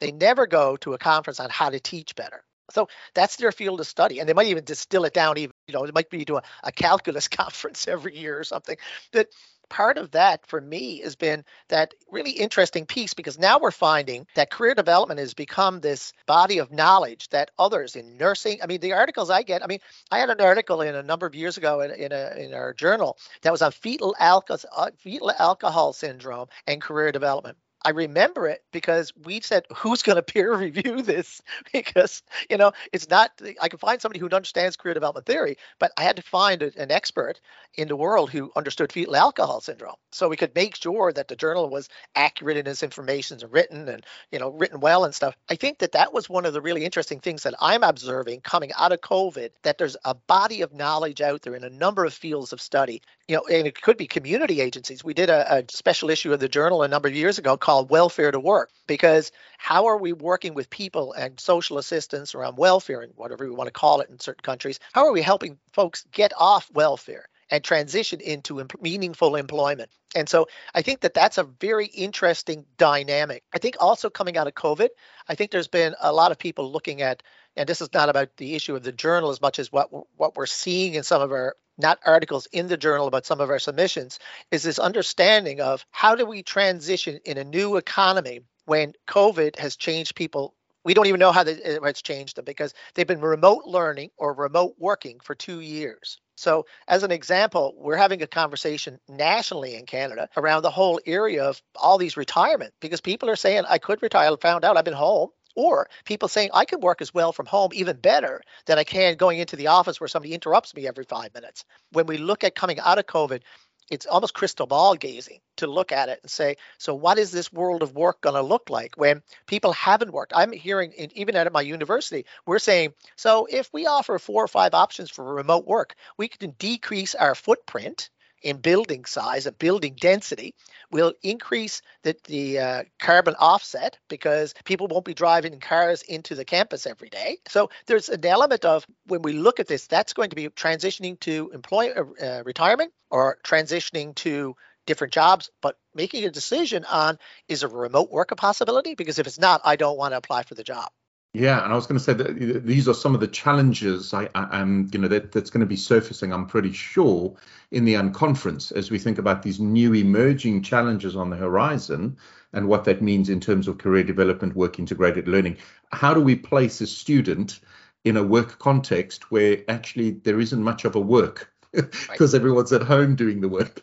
They 0.00 0.12
never 0.12 0.46
go 0.46 0.76
to 0.78 0.94
a 0.94 0.98
conference 0.98 1.40
on 1.40 1.50
how 1.50 1.70
to 1.70 1.80
teach 1.80 2.14
better. 2.14 2.42
So 2.70 2.88
that's 3.14 3.36
their 3.36 3.52
field 3.52 3.80
of 3.80 3.86
study. 3.86 4.18
And 4.18 4.28
they 4.28 4.34
might 4.34 4.48
even 4.48 4.64
distill 4.64 5.04
it 5.04 5.14
down, 5.14 5.38
even, 5.38 5.54
you 5.66 5.74
know, 5.74 5.84
it 5.84 5.94
might 5.94 6.10
be 6.10 6.24
to 6.26 6.36
a, 6.36 6.42
a 6.64 6.72
calculus 6.72 7.28
conference 7.28 7.88
every 7.88 8.16
year 8.16 8.38
or 8.38 8.44
something. 8.44 8.76
But 9.12 9.28
part 9.68 9.98
of 9.98 10.10
that 10.12 10.46
for 10.46 10.60
me 10.60 11.00
has 11.00 11.16
been 11.16 11.44
that 11.68 11.94
really 12.10 12.30
interesting 12.30 12.86
piece 12.86 13.14
because 13.14 13.38
now 13.38 13.58
we're 13.58 13.70
finding 13.70 14.26
that 14.34 14.50
career 14.50 14.74
development 14.74 15.20
has 15.20 15.34
become 15.34 15.80
this 15.80 16.12
body 16.26 16.58
of 16.58 16.72
knowledge 16.72 17.28
that 17.28 17.50
others 17.58 17.96
in 17.96 18.16
nursing 18.16 18.58
i 18.62 18.66
mean 18.66 18.80
the 18.80 18.92
articles 18.92 19.30
i 19.30 19.42
get 19.42 19.62
i 19.62 19.66
mean 19.66 19.78
i 20.10 20.18
had 20.18 20.30
an 20.30 20.40
article 20.40 20.80
in 20.80 20.94
a 20.94 21.02
number 21.02 21.26
of 21.26 21.34
years 21.34 21.56
ago 21.56 21.80
in, 21.80 21.90
in, 21.90 22.12
a, 22.12 22.34
in 22.38 22.54
our 22.54 22.72
journal 22.72 23.18
that 23.42 23.52
was 23.52 23.62
on 23.62 23.72
fetal 23.72 24.14
alcohol, 24.18 24.70
uh, 24.76 24.90
fetal 24.98 25.30
alcohol 25.38 25.92
syndrome 25.92 26.46
and 26.66 26.80
career 26.80 27.12
development 27.12 27.56
I 27.84 27.90
remember 27.90 28.48
it 28.48 28.62
because 28.72 29.12
we 29.24 29.40
said, 29.40 29.64
who's 29.74 30.02
going 30.02 30.16
to 30.16 30.22
peer 30.22 30.54
review 30.58 31.02
this? 31.02 31.40
because, 31.72 32.22
you 32.50 32.56
know, 32.56 32.72
it's 32.92 33.08
not, 33.08 33.30
I 33.60 33.68
can 33.68 33.78
find 33.78 34.00
somebody 34.00 34.20
who 34.20 34.28
understands 34.28 34.76
career 34.76 34.94
development 34.94 35.26
theory, 35.26 35.56
but 35.78 35.92
I 35.96 36.02
had 36.02 36.16
to 36.16 36.22
find 36.22 36.62
an 36.62 36.90
expert 36.90 37.40
in 37.74 37.88
the 37.88 37.96
world 37.96 38.30
who 38.30 38.50
understood 38.56 38.92
fetal 38.92 39.16
alcohol 39.16 39.60
syndrome. 39.60 39.94
So 40.12 40.28
we 40.28 40.36
could 40.36 40.54
make 40.54 40.76
sure 40.76 41.12
that 41.12 41.28
the 41.28 41.36
journal 41.36 41.68
was 41.68 41.88
accurate 42.14 42.56
in 42.56 42.66
its 42.66 42.82
information 42.82 43.38
and 43.40 43.52
written 43.52 43.88
and, 43.88 44.04
you 44.32 44.38
know, 44.38 44.50
written 44.50 44.80
well 44.80 45.04
and 45.04 45.14
stuff. 45.14 45.36
I 45.48 45.54
think 45.54 45.78
that 45.78 45.92
that 45.92 46.12
was 46.12 46.28
one 46.28 46.46
of 46.46 46.52
the 46.52 46.60
really 46.60 46.84
interesting 46.84 47.20
things 47.20 47.42
that 47.44 47.54
I'm 47.60 47.82
observing 47.82 48.40
coming 48.40 48.72
out 48.76 48.92
of 48.92 49.00
COVID, 49.00 49.50
that 49.62 49.78
there's 49.78 49.96
a 50.04 50.14
body 50.14 50.62
of 50.62 50.72
knowledge 50.74 51.20
out 51.20 51.42
there 51.42 51.54
in 51.54 51.64
a 51.64 51.70
number 51.70 52.04
of 52.04 52.12
fields 52.12 52.52
of 52.52 52.60
study, 52.60 53.02
you 53.28 53.36
know, 53.36 53.44
and 53.50 53.66
it 53.66 53.80
could 53.80 53.96
be 53.96 54.06
community 54.06 54.60
agencies. 54.60 55.04
We 55.04 55.14
did 55.14 55.30
a, 55.30 55.58
a 55.58 55.64
special 55.70 56.10
issue 56.10 56.32
of 56.32 56.40
the 56.40 56.48
journal 56.48 56.82
a 56.82 56.88
number 56.88 57.08
of 57.08 57.14
years 57.14 57.38
ago 57.38 57.56
called 57.68 57.90
Welfare 57.90 58.30
to 58.30 58.40
Work 58.40 58.70
because 58.86 59.30
how 59.58 59.88
are 59.88 59.98
we 59.98 60.14
working 60.14 60.54
with 60.54 60.70
people 60.70 61.12
and 61.12 61.38
social 61.38 61.76
assistance 61.76 62.34
around 62.34 62.56
welfare 62.56 63.02
and 63.02 63.12
whatever 63.14 63.44
we 63.44 63.54
want 63.54 63.66
to 63.68 63.72
call 63.72 64.00
it 64.00 64.08
in 64.08 64.18
certain 64.18 64.40
countries? 64.40 64.80
How 64.94 65.04
are 65.04 65.12
we 65.12 65.20
helping 65.20 65.58
folks 65.74 66.06
get 66.10 66.32
off 66.34 66.70
welfare? 66.72 67.26
and 67.50 67.64
transition 67.64 68.20
into 68.20 68.62
meaningful 68.78 69.34
employment. 69.34 69.88
And 70.14 70.28
so 70.28 70.48
I 70.74 70.82
think 70.82 71.00
that 71.00 71.14
that's 71.14 71.38
a 71.38 71.44
very 71.44 71.86
interesting 71.86 72.66
dynamic. 72.76 73.42
I 73.54 73.58
think 73.58 73.76
also 73.80 74.10
coming 74.10 74.36
out 74.36 74.46
of 74.46 74.52
COVID, 74.52 74.88
I 75.26 75.34
think 75.34 75.50
there's 75.50 75.66
been 75.66 75.94
a 75.98 76.12
lot 76.12 76.30
of 76.30 76.38
people 76.38 76.70
looking 76.70 77.00
at, 77.00 77.22
and 77.56 77.66
this 77.66 77.80
is 77.80 77.88
not 77.94 78.10
about 78.10 78.36
the 78.36 78.54
issue 78.54 78.76
of 78.76 78.82
the 78.82 78.92
journal 78.92 79.30
as 79.30 79.40
much 79.40 79.58
as 79.58 79.72
what 79.72 79.88
what 80.18 80.36
we're 80.36 80.44
seeing 80.44 80.92
in 80.92 81.04
some 81.04 81.22
of 81.22 81.32
our 81.32 81.56
not 81.78 81.98
articles 82.04 82.46
in 82.52 82.68
the 82.68 82.76
journal, 82.76 83.06
about 83.06 83.26
some 83.26 83.40
of 83.40 83.50
our 83.50 83.58
submissions, 83.58 84.18
is 84.50 84.62
this 84.62 84.78
understanding 84.78 85.60
of 85.60 85.86
how 85.90 86.14
do 86.14 86.26
we 86.26 86.42
transition 86.42 87.20
in 87.24 87.38
a 87.38 87.44
new 87.44 87.76
economy 87.76 88.40
when 88.66 88.92
COVID 89.08 89.58
has 89.58 89.76
changed 89.76 90.14
people. 90.14 90.54
We 90.84 90.94
don't 90.94 91.06
even 91.06 91.20
know 91.20 91.32
how 91.32 91.44
it's 91.46 92.02
changed 92.02 92.36
them 92.36 92.44
because 92.44 92.74
they've 92.94 93.06
been 93.06 93.20
remote 93.20 93.64
learning 93.66 94.10
or 94.16 94.34
remote 94.34 94.74
working 94.78 95.20
for 95.20 95.34
two 95.34 95.60
years. 95.60 96.18
So, 96.36 96.66
as 96.86 97.02
an 97.02 97.10
example, 97.10 97.74
we're 97.76 97.96
having 97.96 98.22
a 98.22 98.26
conversation 98.26 99.00
nationally 99.08 99.74
in 99.74 99.86
Canada 99.86 100.28
around 100.36 100.62
the 100.62 100.70
whole 100.70 101.00
area 101.04 101.44
of 101.44 101.60
all 101.74 101.98
these 101.98 102.16
retirement 102.16 102.72
because 102.80 103.00
people 103.00 103.28
are 103.28 103.36
saying, 103.36 103.64
I 103.68 103.78
could 103.78 104.02
retire, 104.02 104.30
I 104.30 104.36
found 104.40 104.64
out 104.64 104.76
I've 104.76 104.84
been 104.84 104.94
home 104.94 105.30
or 105.58 105.88
people 106.04 106.28
saying 106.28 106.50
I 106.54 106.64
can 106.64 106.80
work 106.80 107.02
as 107.02 107.12
well 107.12 107.32
from 107.32 107.46
home, 107.46 107.70
even 107.74 107.96
better 107.96 108.40
than 108.66 108.78
I 108.78 108.84
can 108.84 109.16
going 109.16 109.40
into 109.40 109.56
the 109.56 109.66
office 109.66 110.00
where 110.00 110.06
somebody 110.06 110.32
interrupts 110.32 110.72
me 110.72 110.86
every 110.86 111.04
five 111.04 111.34
minutes. 111.34 111.64
When 111.90 112.06
we 112.06 112.16
look 112.16 112.44
at 112.44 112.54
coming 112.54 112.78
out 112.78 112.98
of 112.98 113.06
COVID, 113.06 113.42
it's 113.90 114.06
almost 114.06 114.34
crystal 114.34 114.66
ball 114.66 114.94
gazing 114.94 115.40
to 115.56 115.66
look 115.66 115.90
at 115.90 116.08
it 116.10 116.20
and 116.22 116.30
say, 116.30 116.56
so 116.78 116.94
what 116.94 117.18
is 117.18 117.32
this 117.32 117.52
world 117.52 117.82
of 117.82 117.96
work 117.96 118.20
going 118.20 118.36
to 118.36 118.42
look 118.42 118.70
like 118.70 118.94
when 118.96 119.22
people 119.46 119.72
haven't 119.72 120.12
worked? 120.12 120.32
I'm 120.36 120.52
hearing, 120.52 120.92
even 121.14 121.34
at 121.34 121.52
my 121.52 121.62
university, 121.62 122.24
we're 122.46 122.60
saying, 122.60 122.94
so 123.16 123.48
if 123.50 123.68
we 123.72 123.86
offer 123.86 124.18
four 124.20 124.44
or 124.44 124.48
five 124.48 124.74
options 124.74 125.10
for 125.10 125.24
remote 125.24 125.66
work, 125.66 125.96
we 126.16 126.28
can 126.28 126.50
decrease 126.58 127.16
our 127.16 127.34
footprint 127.34 128.10
in 128.42 128.58
building 128.58 129.04
size 129.04 129.46
and 129.46 129.58
building 129.58 129.96
density 129.98 130.54
will 130.90 131.12
increase 131.22 131.82
the, 132.02 132.16
the 132.24 132.58
uh, 132.58 132.82
carbon 132.98 133.34
offset 133.38 133.98
because 134.08 134.54
people 134.64 134.86
won't 134.86 135.04
be 135.04 135.14
driving 135.14 135.58
cars 135.60 136.02
into 136.02 136.34
the 136.34 136.44
campus 136.44 136.86
every 136.86 137.08
day. 137.08 137.38
So 137.48 137.70
there's 137.86 138.08
an 138.08 138.24
element 138.24 138.64
of 138.64 138.86
when 139.06 139.22
we 139.22 139.32
look 139.32 139.60
at 139.60 139.66
this, 139.66 139.86
that's 139.86 140.12
going 140.12 140.30
to 140.30 140.36
be 140.36 140.48
transitioning 140.48 141.18
to 141.20 141.50
employ 141.52 141.90
uh, 141.90 142.04
uh 142.24 142.42
retirement 142.44 142.92
or 143.10 143.38
transitioning 143.44 144.14
to 144.16 144.56
different 144.88 145.12
jobs, 145.12 145.50
but 145.60 145.76
making 145.94 146.24
a 146.24 146.30
decision 146.30 146.84
on 146.86 147.18
is 147.46 147.62
a 147.62 147.68
remote 147.68 148.10
work 148.10 148.30
a 148.30 148.36
possibility? 148.36 148.94
Because 148.94 149.18
if 149.18 149.26
it's 149.26 149.38
not, 149.38 149.60
I 149.64 149.76
don't 149.76 149.98
want 149.98 150.12
to 150.12 150.16
apply 150.16 150.42
for 150.44 150.54
the 150.54 150.64
job. 150.64 150.90
Yeah, 151.34 151.62
and 151.62 151.72
I 151.72 151.76
was 151.76 151.86
going 151.86 151.98
to 151.98 152.04
say 152.04 152.14
that 152.14 152.64
these 152.66 152.88
are 152.88 152.94
some 152.94 153.14
of 153.14 153.20
the 153.20 153.28
challenges 153.28 154.14
I, 154.14 154.30
am, 154.34 154.88
you 154.92 154.98
know, 154.98 155.08
that, 155.08 155.30
that's 155.30 155.50
going 155.50 155.60
to 155.60 155.66
be 155.66 155.76
surfacing. 155.76 156.32
I'm 156.32 156.46
pretty 156.46 156.72
sure 156.72 157.36
in 157.70 157.84
the 157.84 157.94
unconference 157.94 158.72
as 158.72 158.90
we 158.90 158.98
think 158.98 159.18
about 159.18 159.42
these 159.42 159.60
new 159.60 159.92
emerging 159.92 160.62
challenges 160.62 161.16
on 161.16 161.28
the 161.28 161.36
horizon 161.36 162.16
and 162.54 162.66
what 162.66 162.84
that 162.84 163.02
means 163.02 163.28
in 163.28 163.40
terms 163.40 163.68
of 163.68 163.76
career 163.76 164.04
development, 164.04 164.56
work 164.56 164.78
integrated 164.78 165.28
learning. 165.28 165.58
How 165.92 166.14
do 166.14 166.20
we 166.22 166.34
place 166.34 166.80
a 166.80 166.86
student 166.86 167.60
in 168.04 168.16
a 168.16 168.22
work 168.22 168.58
context 168.58 169.30
where 169.30 169.62
actually 169.68 170.12
there 170.12 170.40
isn't 170.40 170.62
much 170.62 170.86
of 170.86 170.96
a 170.96 171.00
work? 171.00 171.52
Because 171.72 172.32
right. 172.32 172.34
everyone's 172.34 172.72
at 172.72 172.82
home 172.82 173.16
doing 173.16 173.40
the 173.40 173.48
work. 173.48 173.82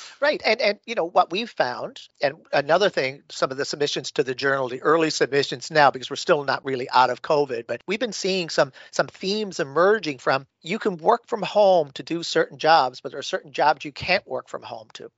right, 0.20 0.40
and 0.44 0.60
and 0.60 0.78
you 0.86 0.94
know 0.94 1.08
what 1.08 1.30
we've 1.30 1.50
found, 1.50 2.00
and 2.20 2.36
another 2.52 2.88
thing, 2.88 3.22
some 3.30 3.50
of 3.50 3.56
the 3.56 3.64
submissions 3.64 4.12
to 4.12 4.22
the 4.22 4.34
journal, 4.34 4.68
the 4.68 4.82
early 4.82 5.10
submissions 5.10 5.70
now, 5.70 5.90
because 5.90 6.10
we're 6.10 6.16
still 6.16 6.44
not 6.44 6.64
really 6.64 6.88
out 6.90 7.10
of 7.10 7.22
COVID, 7.22 7.66
but 7.66 7.82
we've 7.86 8.00
been 8.00 8.12
seeing 8.12 8.48
some 8.48 8.72
some 8.90 9.06
themes 9.08 9.60
emerging 9.60 10.18
from 10.18 10.46
you 10.62 10.78
can 10.78 10.96
work 10.96 11.26
from 11.26 11.42
home 11.42 11.90
to 11.92 12.02
do 12.02 12.22
certain 12.22 12.58
jobs, 12.58 13.00
but 13.00 13.12
there 13.12 13.18
are 13.18 13.22
certain 13.22 13.52
jobs 13.52 13.84
you 13.84 13.92
can't 13.92 14.26
work 14.26 14.48
from 14.48 14.62
home 14.62 14.88
to. 14.94 15.10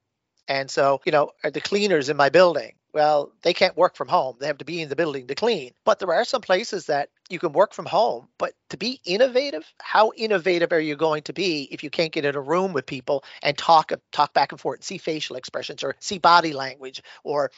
And 0.49 0.71
so, 0.71 1.01
you 1.07 1.13
know, 1.13 1.31
the 1.43 1.61
cleaners 1.61 2.09
in 2.09 2.17
my 2.17 2.29
building, 2.29 2.75
well, 2.93 3.33
they 3.43 3.55
can't 3.55 3.77
work 3.77 3.97
from 3.97 4.09
home. 4.09 4.37
They 4.39 4.47
have 4.47 4.59
to 4.59 4.65
be 4.65 4.83
in 4.83 4.89
the 4.89 4.97
building 4.97 5.27
to 5.27 5.35
clean. 5.35 5.73
But 5.85 5.99
there 5.99 6.13
are 6.13 6.25
some 6.25 6.43
places 6.43 6.87
that 6.87 7.09
you 7.31 7.39
can 7.39 7.53
work 7.53 7.73
from 7.73 7.87
home, 7.87 8.29
but 8.39 8.53
to 8.71 8.77
be 8.77 9.01
innovative, 9.05 9.65
how 9.81 10.13
innovative 10.17 10.73
are 10.73 10.81
you 10.81 10.95
going 10.95 11.23
to 11.23 11.33
be 11.33 11.69
if 11.71 11.83
you 11.83 11.89
can't 11.89 12.13
get 12.13 12.25
in 12.25 12.35
a 12.35 12.41
room 12.41 12.73
with 12.73 12.87
people 12.87 13.25
and 13.43 13.57
talk 13.57 13.93
talk 14.13 14.35
back 14.35 14.53
and 14.53 14.61
forth, 14.61 14.79
and 14.79 14.85
see 14.85 14.99
facial 14.99 15.37
expressions 15.37 15.83
or 15.83 15.97
see 16.01 16.19
body 16.19 16.53
language 16.53 17.03
or 17.23 17.51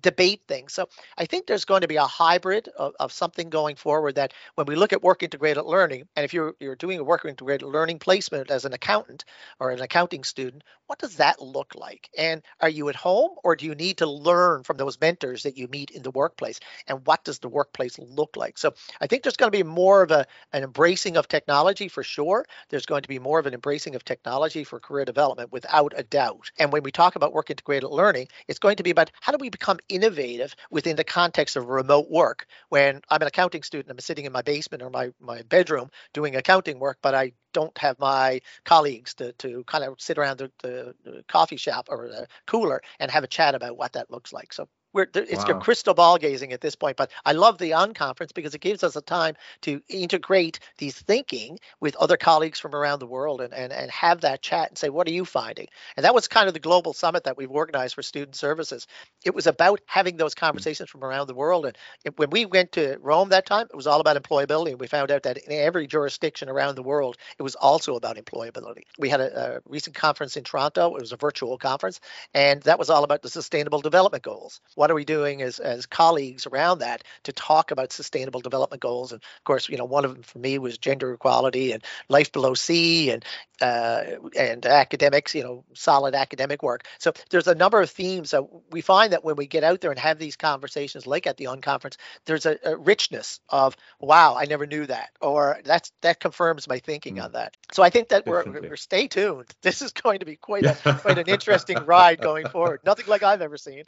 debate 0.00 0.42
things? 0.46 0.72
So 0.72 0.88
I 1.16 1.26
think 1.26 1.46
there's 1.46 1.64
going 1.64 1.80
to 1.80 1.88
be 1.88 1.96
a 1.96 2.04
hybrid 2.04 2.68
of, 2.76 2.94
of 3.00 3.12
something 3.12 3.50
going 3.50 3.76
forward 3.76 4.16
that 4.16 4.34
when 4.54 4.66
we 4.66 4.76
look 4.76 4.92
at 4.92 5.02
work 5.02 5.22
integrated 5.22 5.64
learning, 5.64 6.06
and 6.14 6.24
if 6.24 6.32
you're 6.32 6.54
you're 6.60 6.76
doing 6.76 7.00
a 7.00 7.04
work 7.04 7.24
integrated 7.24 7.66
learning 7.66 7.98
placement 7.98 8.50
as 8.50 8.64
an 8.64 8.72
accountant 8.72 9.24
or 9.58 9.70
an 9.70 9.80
accounting 9.80 10.22
student, 10.22 10.62
what 10.86 10.98
does 11.00 11.16
that 11.16 11.42
look 11.42 11.74
like? 11.74 12.08
And 12.16 12.42
are 12.60 12.68
you 12.68 12.88
at 12.88 12.96
home 12.96 13.32
or 13.42 13.56
do 13.56 13.66
you 13.66 13.74
need 13.74 13.98
to 13.98 14.06
learn 14.06 14.62
from 14.62 14.76
those 14.76 15.00
mentors 15.00 15.42
that 15.42 15.58
you 15.58 15.66
meet 15.68 15.90
in 15.90 16.02
the 16.02 16.10
workplace? 16.10 16.60
And 16.86 17.06
what 17.06 17.24
does 17.24 17.40
the 17.40 17.48
workplace 17.48 17.98
look 17.98 18.36
like? 18.36 18.58
So 18.58 18.74
I 19.00 19.07
think 19.08 19.22
there's 19.22 19.36
going 19.36 19.50
to 19.52 19.58
be 19.58 19.62
more 19.62 20.02
of 20.02 20.10
a 20.10 20.26
an 20.52 20.62
embracing 20.62 21.16
of 21.16 21.28
technology 21.28 21.88
for 21.88 22.02
sure. 22.02 22.44
There's 22.68 22.86
going 22.86 23.02
to 23.02 23.08
be 23.08 23.18
more 23.18 23.38
of 23.38 23.46
an 23.46 23.54
embracing 23.54 23.94
of 23.94 24.04
technology 24.04 24.64
for 24.64 24.80
career 24.80 25.04
development 25.04 25.52
without 25.52 25.92
a 25.96 26.02
doubt. 26.02 26.50
And 26.58 26.72
when 26.72 26.82
we 26.82 26.90
talk 26.90 27.16
about 27.16 27.32
work 27.32 27.50
integrated 27.50 27.90
learning, 27.90 28.28
it's 28.46 28.58
going 28.58 28.76
to 28.76 28.82
be 28.82 28.90
about 28.90 29.10
how 29.20 29.32
do 29.32 29.38
we 29.38 29.50
become 29.50 29.78
innovative 29.88 30.54
within 30.70 30.96
the 30.96 31.04
context 31.04 31.56
of 31.56 31.66
remote 31.66 32.10
work. 32.10 32.46
When 32.68 33.00
I'm 33.08 33.22
an 33.22 33.28
accounting 33.28 33.62
student, 33.62 33.90
I'm 33.90 33.98
sitting 33.98 34.24
in 34.24 34.32
my 34.32 34.42
basement 34.42 34.82
or 34.82 34.90
my, 34.90 35.12
my 35.20 35.42
bedroom 35.42 35.90
doing 36.12 36.36
accounting 36.36 36.78
work, 36.78 36.98
but 37.02 37.14
I 37.14 37.32
don't 37.52 37.76
have 37.78 37.98
my 37.98 38.40
colleagues 38.64 39.14
to, 39.14 39.32
to 39.32 39.64
kind 39.64 39.84
of 39.84 40.00
sit 40.00 40.18
around 40.18 40.38
the, 40.38 40.50
the, 40.62 40.94
the 41.04 41.24
coffee 41.28 41.56
shop 41.56 41.88
or 41.90 42.08
the 42.08 42.26
cooler 42.46 42.82
and 43.00 43.10
have 43.10 43.24
a 43.24 43.28
chat 43.28 43.54
about 43.54 43.76
what 43.76 43.92
that 43.94 44.10
looks 44.10 44.32
like. 44.32 44.52
So 44.52 44.68
we're 44.92 45.06
it's 45.14 45.44
wow. 45.46 45.58
crystal 45.58 45.94
ball 45.94 46.18
gazing 46.18 46.52
at 46.52 46.60
this 46.60 46.74
point 46.74 46.96
but 46.96 47.10
i 47.24 47.32
love 47.32 47.58
the 47.58 47.70
unconference 47.70 48.34
because 48.34 48.54
it 48.54 48.60
gives 48.60 48.82
us 48.82 48.96
a 48.96 49.02
time 49.02 49.34
to 49.60 49.80
integrate 49.88 50.60
these 50.78 50.98
thinking 50.98 51.58
with 51.80 51.96
other 51.96 52.16
colleagues 52.16 52.58
from 52.58 52.74
around 52.74 52.98
the 52.98 53.06
world 53.06 53.40
and, 53.40 53.54
and 53.54 53.72
and 53.72 53.90
have 53.90 54.20
that 54.22 54.42
chat 54.42 54.68
and 54.68 54.78
say 54.78 54.88
what 54.88 55.06
are 55.06 55.12
you 55.12 55.24
finding? 55.24 55.68
And 55.96 56.04
that 56.04 56.14
was 56.14 56.28
kind 56.28 56.48
of 56.48 56.54
the 56.54 56.60
global 56.60 56.92
summit 56.92 57.24
that 57.24 57.36
we've 57.36 57.50
organized 57.50 57.94
for 57.94 58.02
student 58.02 58.36
services. 58.36 58.86
It 59.24 59.34
was 59.34 59.46
about 59.46 59.80
having 59.86 60.16
those 60.16 60.34
hmm. 60.34 60.44
conversations 60.44 60.90
from 60.90 61.04
around 61.04 61.28
the 61.28 61.34
world 61.34 61.66
and 61.66 61.76
it, 62.04 62.18
when 62.18 62.30
we 62.30 62.46
went 62.46 62.72
to 62.72 62.98
rome 63.00 63.30
that 63.30 63.46
time 63.46 63.66
it 63.70 63.76
was 63.76 63.86
all 63.86 64.00
about 64.00 64.20
employability 64.20 64.70
and 64.70 64.80
we 64.80 64.86
found 64.86 65.10
out 65.10 65.22
that 65.22 65.38
in 65.38 65.52
every 65.52 65.86
jurisdiction 65.86 66.48
around 66.48 66.74
the 66.74 66.82
world 66.82 67.16
it 67.38 67.42
was 67.42 67.54
also 67.54 67.96
about 67.96 68.16
employability. 68.16 68.82
We 68.98 69.08
had 69.08 69.20
a, 69.20 69.56
a 69.56 69.60
recent 69.66 69.94
conference 69.94 70.36
in 70.36 70.44
toronto. 70.44 70.94
It 70.96 71.00
was 71.00 71.12
a 71.12 71.16
virtual 71.16 71.58
conference 71.58 72.00
and 72.34 72.62
that 72.62 72.78
was 72.78 72.90
all 72.90 73.04
about 73.04 73.22
the 73.22 73.30
sustainable 73.30 73.80
development 73.80 74.24
goals. 74.24 74.60
What 74.74 74.87
are 74.90 74.94
we 74.94 75.04
doing 75.04 75.42
as, 75.42 75.58
as 75.58 75.86
colleagues 75.86 76.46
around 76.46 76.80
that 76.80 77.04
to 77.24 77.32
talk 77.32 77.70
about 77.70 77.92
sustainable 77.92 78.40
development 78.40 78.82
goals? 78.82 79.12
And 79.12 79.22
of 79.22 79.44
course, 79.44 79.68
you 79.68 79.76
know, 79.76 79.84
one 79.84 80.04
of 80.04 80.14
them 80.14 80.22
for 80.22 80.38
me 80.38 80.58
was 80.58 80.78
gender 80.78 81.12
equality 81.12 81.72
and 81.72 81.82
life 82.08 82.32
below 82.32 82.54
sea 82.54 83.10
and 83.10 83.24
uh, 83.60 84.04
and 84.36 84.64
academics, 84.66 85.34
you 85.34 85.42
know, 85.42 85.64
solid 85.74 86.14
academic 86.14 86.62
work. 86.62 86.86
So 86.98 87.12
there's 87.30 87.48
a 87.48 87.54
number 87.54 87.80
of 87.80 87.90
themes 87.90 88.30
that 88.30 88.44
we 88.70 88.80
find 88.80 89.12
that 89.12 89.24
when 89.24 89.36
we 89.36 89.46
get 89.46 89.64
out 89.64 89.80
there 89.80 89.90
and 89.90 89.98
have 89.98 90.18
these 90.18 90.36
conversations, 90.36 91.06
like 91.06 91.26
at 91.26 91.36
the 91.38 91.46
unconference, 91.46 91.96
there's 92.24 92.46
a, 92.46 92.58
a 92.64 92.76
richness 92.76 93.40
of 93.48 93.76
wow, 94.00 94.36
I 94.36 94.44
never 94.44 94.66
knew 94.66 94.86
that, 94.86 95.10
or 95.20 95.60
that's 95.64 95.92
that 96.02 96.20
confirms 96.20 96.68
my 96.68 96.78
thinking 96.78 97.16
mm. 97.16 97.24
on 97.24 97.32
that. 97.32 97.56
So 97.72 97.82
I 97.82 97.90
think 97.90 98.08
that 98.10 98.26
we're, 98.26 98.44
we're 98.44 98.76
stay 98.76 99.08
tuned. 99.08 99.46
This 99.60 99.82
is 99.82 99.92
going 99.92 100.20
to 100.20 100.26
be 100.26 100.36
quite 100.36 100.64
a 100.64 100.74
quite 101.02 101.18
an 101.18 101.26
interesting 101.26 101.78
ride 101.84 102.20
going 102.20 102.48
forward. 102.48 102.80
Nothing 102.84 103.06
like 103.06 103.22
I've 103.22 103.42
ever 103.42 103.56
seen. 103.56 103.84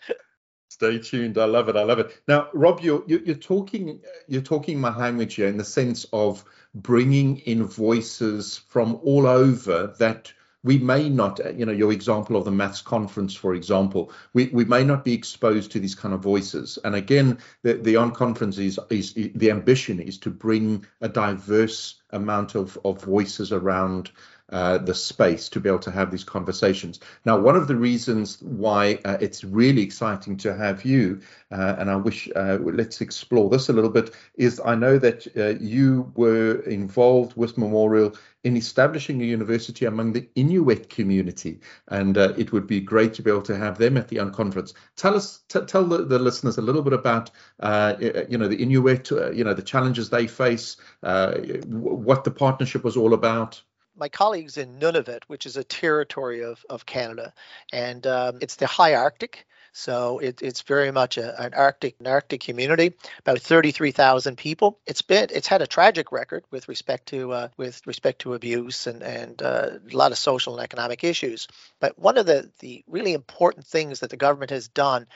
Stay 0.71 1.01
tuned. 1.01 1.37
I 1.37 1.47
love 1.47 1.69
it. 1.69 1.75
I 1.75 1.83
love 1.83 1.99
it. 1.99 2.23
Now, 2.29 2.49
Rob, 2.55 2.81
you're 2.81 3.03
you're 3.09 3.35
talking 3.35 4.01
you're 4.29 4.41
talking 4.41 4.81
my 4.81 4.97
language 4.97 5.35
here 5.35 5.49
in 5.49 5.57
the 5.57 5.65
sense 5.65 6.07
of 6.13 6.45
bringing 6.77 7.39
in 7.39 7.65
voices 7.65 8.59
from 8.69 9.01
all 9.03 9.27
over 9.27 9.89
that 9.99 10.33
we 10.63 10.79
may 10.79 11.09
not, 11.09 11.41
you 11.59 11.65
know, 11.65 11.73
your 11.73 11.91
example 11.91 12.37
of 12.37 12.45
the 12.45 12.51
maths 12.51 12.83
conference, 12.83 13.35
for 13.35 13.55
example, 13.55 14.13
we, 14.35 14.47
we 14.49 14.65
may 14.65 14.85
not 14.85 15.05
be 15.05 15.15
exposed 15.15 15.73
to 15.73 15.81
these 15.81 15.95
kind 15.95 16.13
of 16.13 16.21
voices. 16.21 16.79
And 16.85 16.95
again, 16.95 17.39
the, 17.63 17.75
the 17.75 17.95
unconference 17.95 18.59
is, 18.59 18.79
is 18.91 19.15
the 19.15 19.51
ambition 19.51 20.01
is 20.01 20.19
to 20.19 20.31
bring 20.31 20.85
a 21.01 21.09
diverse 21.09 21.95
amount 22.11 22.55
of, 22.55 22.79
of 22.85 23.03
voices 23.03 23.53
around 23.53 24.11
uh, 24.53 24.79
the 24.79 24.95
space 24.95 25.49
to 25.49 25.61
be 25.61 25.69
able 25.69 25.79
to 25.79 25.91
have 25.91 26.11
these 26.11 26.25
conversations. 26.25 27.01
Now, 27.25 27.39
one 27.39 27.57
of 27.57 27.69
the 27.69 27.77
reasons 27.77 28.43
why 28.43 28.99
uh, 29.05 29.17
it's 29.21 29.45
really 29.45 29.83
exciting 29.83 30.37
to 30.39 30.55
have 30.55 30.85
you, 30.85 31.21
uh, 31.53 31.77
and 31.79 31.91
I 31.91 31.97
wish 31.97 32.29
uh, 32.35 32.59
let's 32.61 33.01
explore 33.01 33.49
this 33.49 33.69
a 33.69 33.73
little 33.73 33.91
bit, 33.91 34.13
is 34.35 34.61
I 34.65 34.75
know 34.75 34.99
that 34.99 35.27
uh, 35.37 35.61
you 35.61 36.13
were 36.17 36.61
involved 36.63 37.37
with 37.37 37.59
Memorial 37.59 38.17
in 38.43 38.57
establishing 38.57 39.21
a 39.21 39.25
university 39.25 39.85
among 39.85 40.15
the 40.15 40.29
Inuit 40.35 40.89
community, 40.89 41.61
and 41.89 42.17
uh, 42.17 42.33
it 42.39 42.53
would 42.53 42.67
be 42.67 42.81
great 42.81 43.15
to 43.15 43.23
be 43.23 43.31
able 43.31 43.43
to 43.43 43.57
have 43.57 43.79
them 43.79 43.97
at 43.97 44.09
the 44.09 44.17
unconference. 44.17 44.73
Tell 44.97 45.15
us, 45.15 45.43
t- 45.49 45.61
tell 45.67 45.85
the, 45.85 46.05
the, 46.07 46.19
listeners 46.19 46.57
a 46.59 46.63
little 46.63 46.83
bit 46.83 46.95
about, 46.95 47.31
you 48.01 48.39
know, 48.39 48.49
the 48.49 48.57
Inuit, 48.59 49.11
you 49.11 49.45
know, 49.45 49.55
the 49.55 49.63
challenges 49.63 50.11
they 50.11 50.27
face, 50.27 50.77
what 51.03 52.25
the 52.25 52.31
partnership 52.31 52.83
was 52.83 52.97
all 52.97 53.15
about 53.15 53.63
my 53.96 54.09
colleagues 54.09 54.57
in 54.57 54.79
Nunavut, 54.79 55.24
which 55.26 55.46
is 55.46 55.57
a 55.57 55.64
territory 55.64 56.42
of, 56.44 56.64
of 56.70 56.87
Canada, 56.87 57.33
and 57.72 58.07
um, 58.07 58.38
it's 58.40 58.57
the 58.57 58.66
high 58.66 58.94
Arctic. 58.94 59.46
So 59.72 60.18
it, 60.18 60.42
it's 60.42 60.62
very 60.62 60.90
much 60.90 61.16
a, 61.16 61.40
an 61.40 61.55
Arctic 61.55 61.94
an 62.00 62.09
Arctic 62.09 62.40
community, 62.40 62.94
about 63.20 63.38
33,000 63.38 64.37
people. 64.37 64.81
It's 64.87 65.03
been 65.03 65.29
it's 65.33 65.46
had 65.46 65.62
a 65.62 65.66
tragic 65.66 66.11
record 66.11 66.44
with 66.50 66.68
respect 66.68 67.07
to 67.07 67.33
uh, 67.33 67.48
with 67.57 67.81
respect 67.87 68.20
to 68.22 68.35
abuse 68.35 68.88
and 68.88 69.03
and 69.03 69.40
uh, 69.40 69.70
a 69.90 69.96
lot 69.96 70.11
of 70.11 70.18
social 70.18 70.55
and 70.55 70.64
economic 70.64 71.05
issues. 71.05 71.46
But 71.79 71.98
one 71.98 72.18
of 72.18 72.26
the 72.26 72.50
the 72.59 72.85
really 72.88 73.12
important 73.12 73.66
things 73.66 74.00
that 74.00 74.11
the 74.11 74.16
government 74.16 74.50
has 74.50 74.66
done 74.66 75.07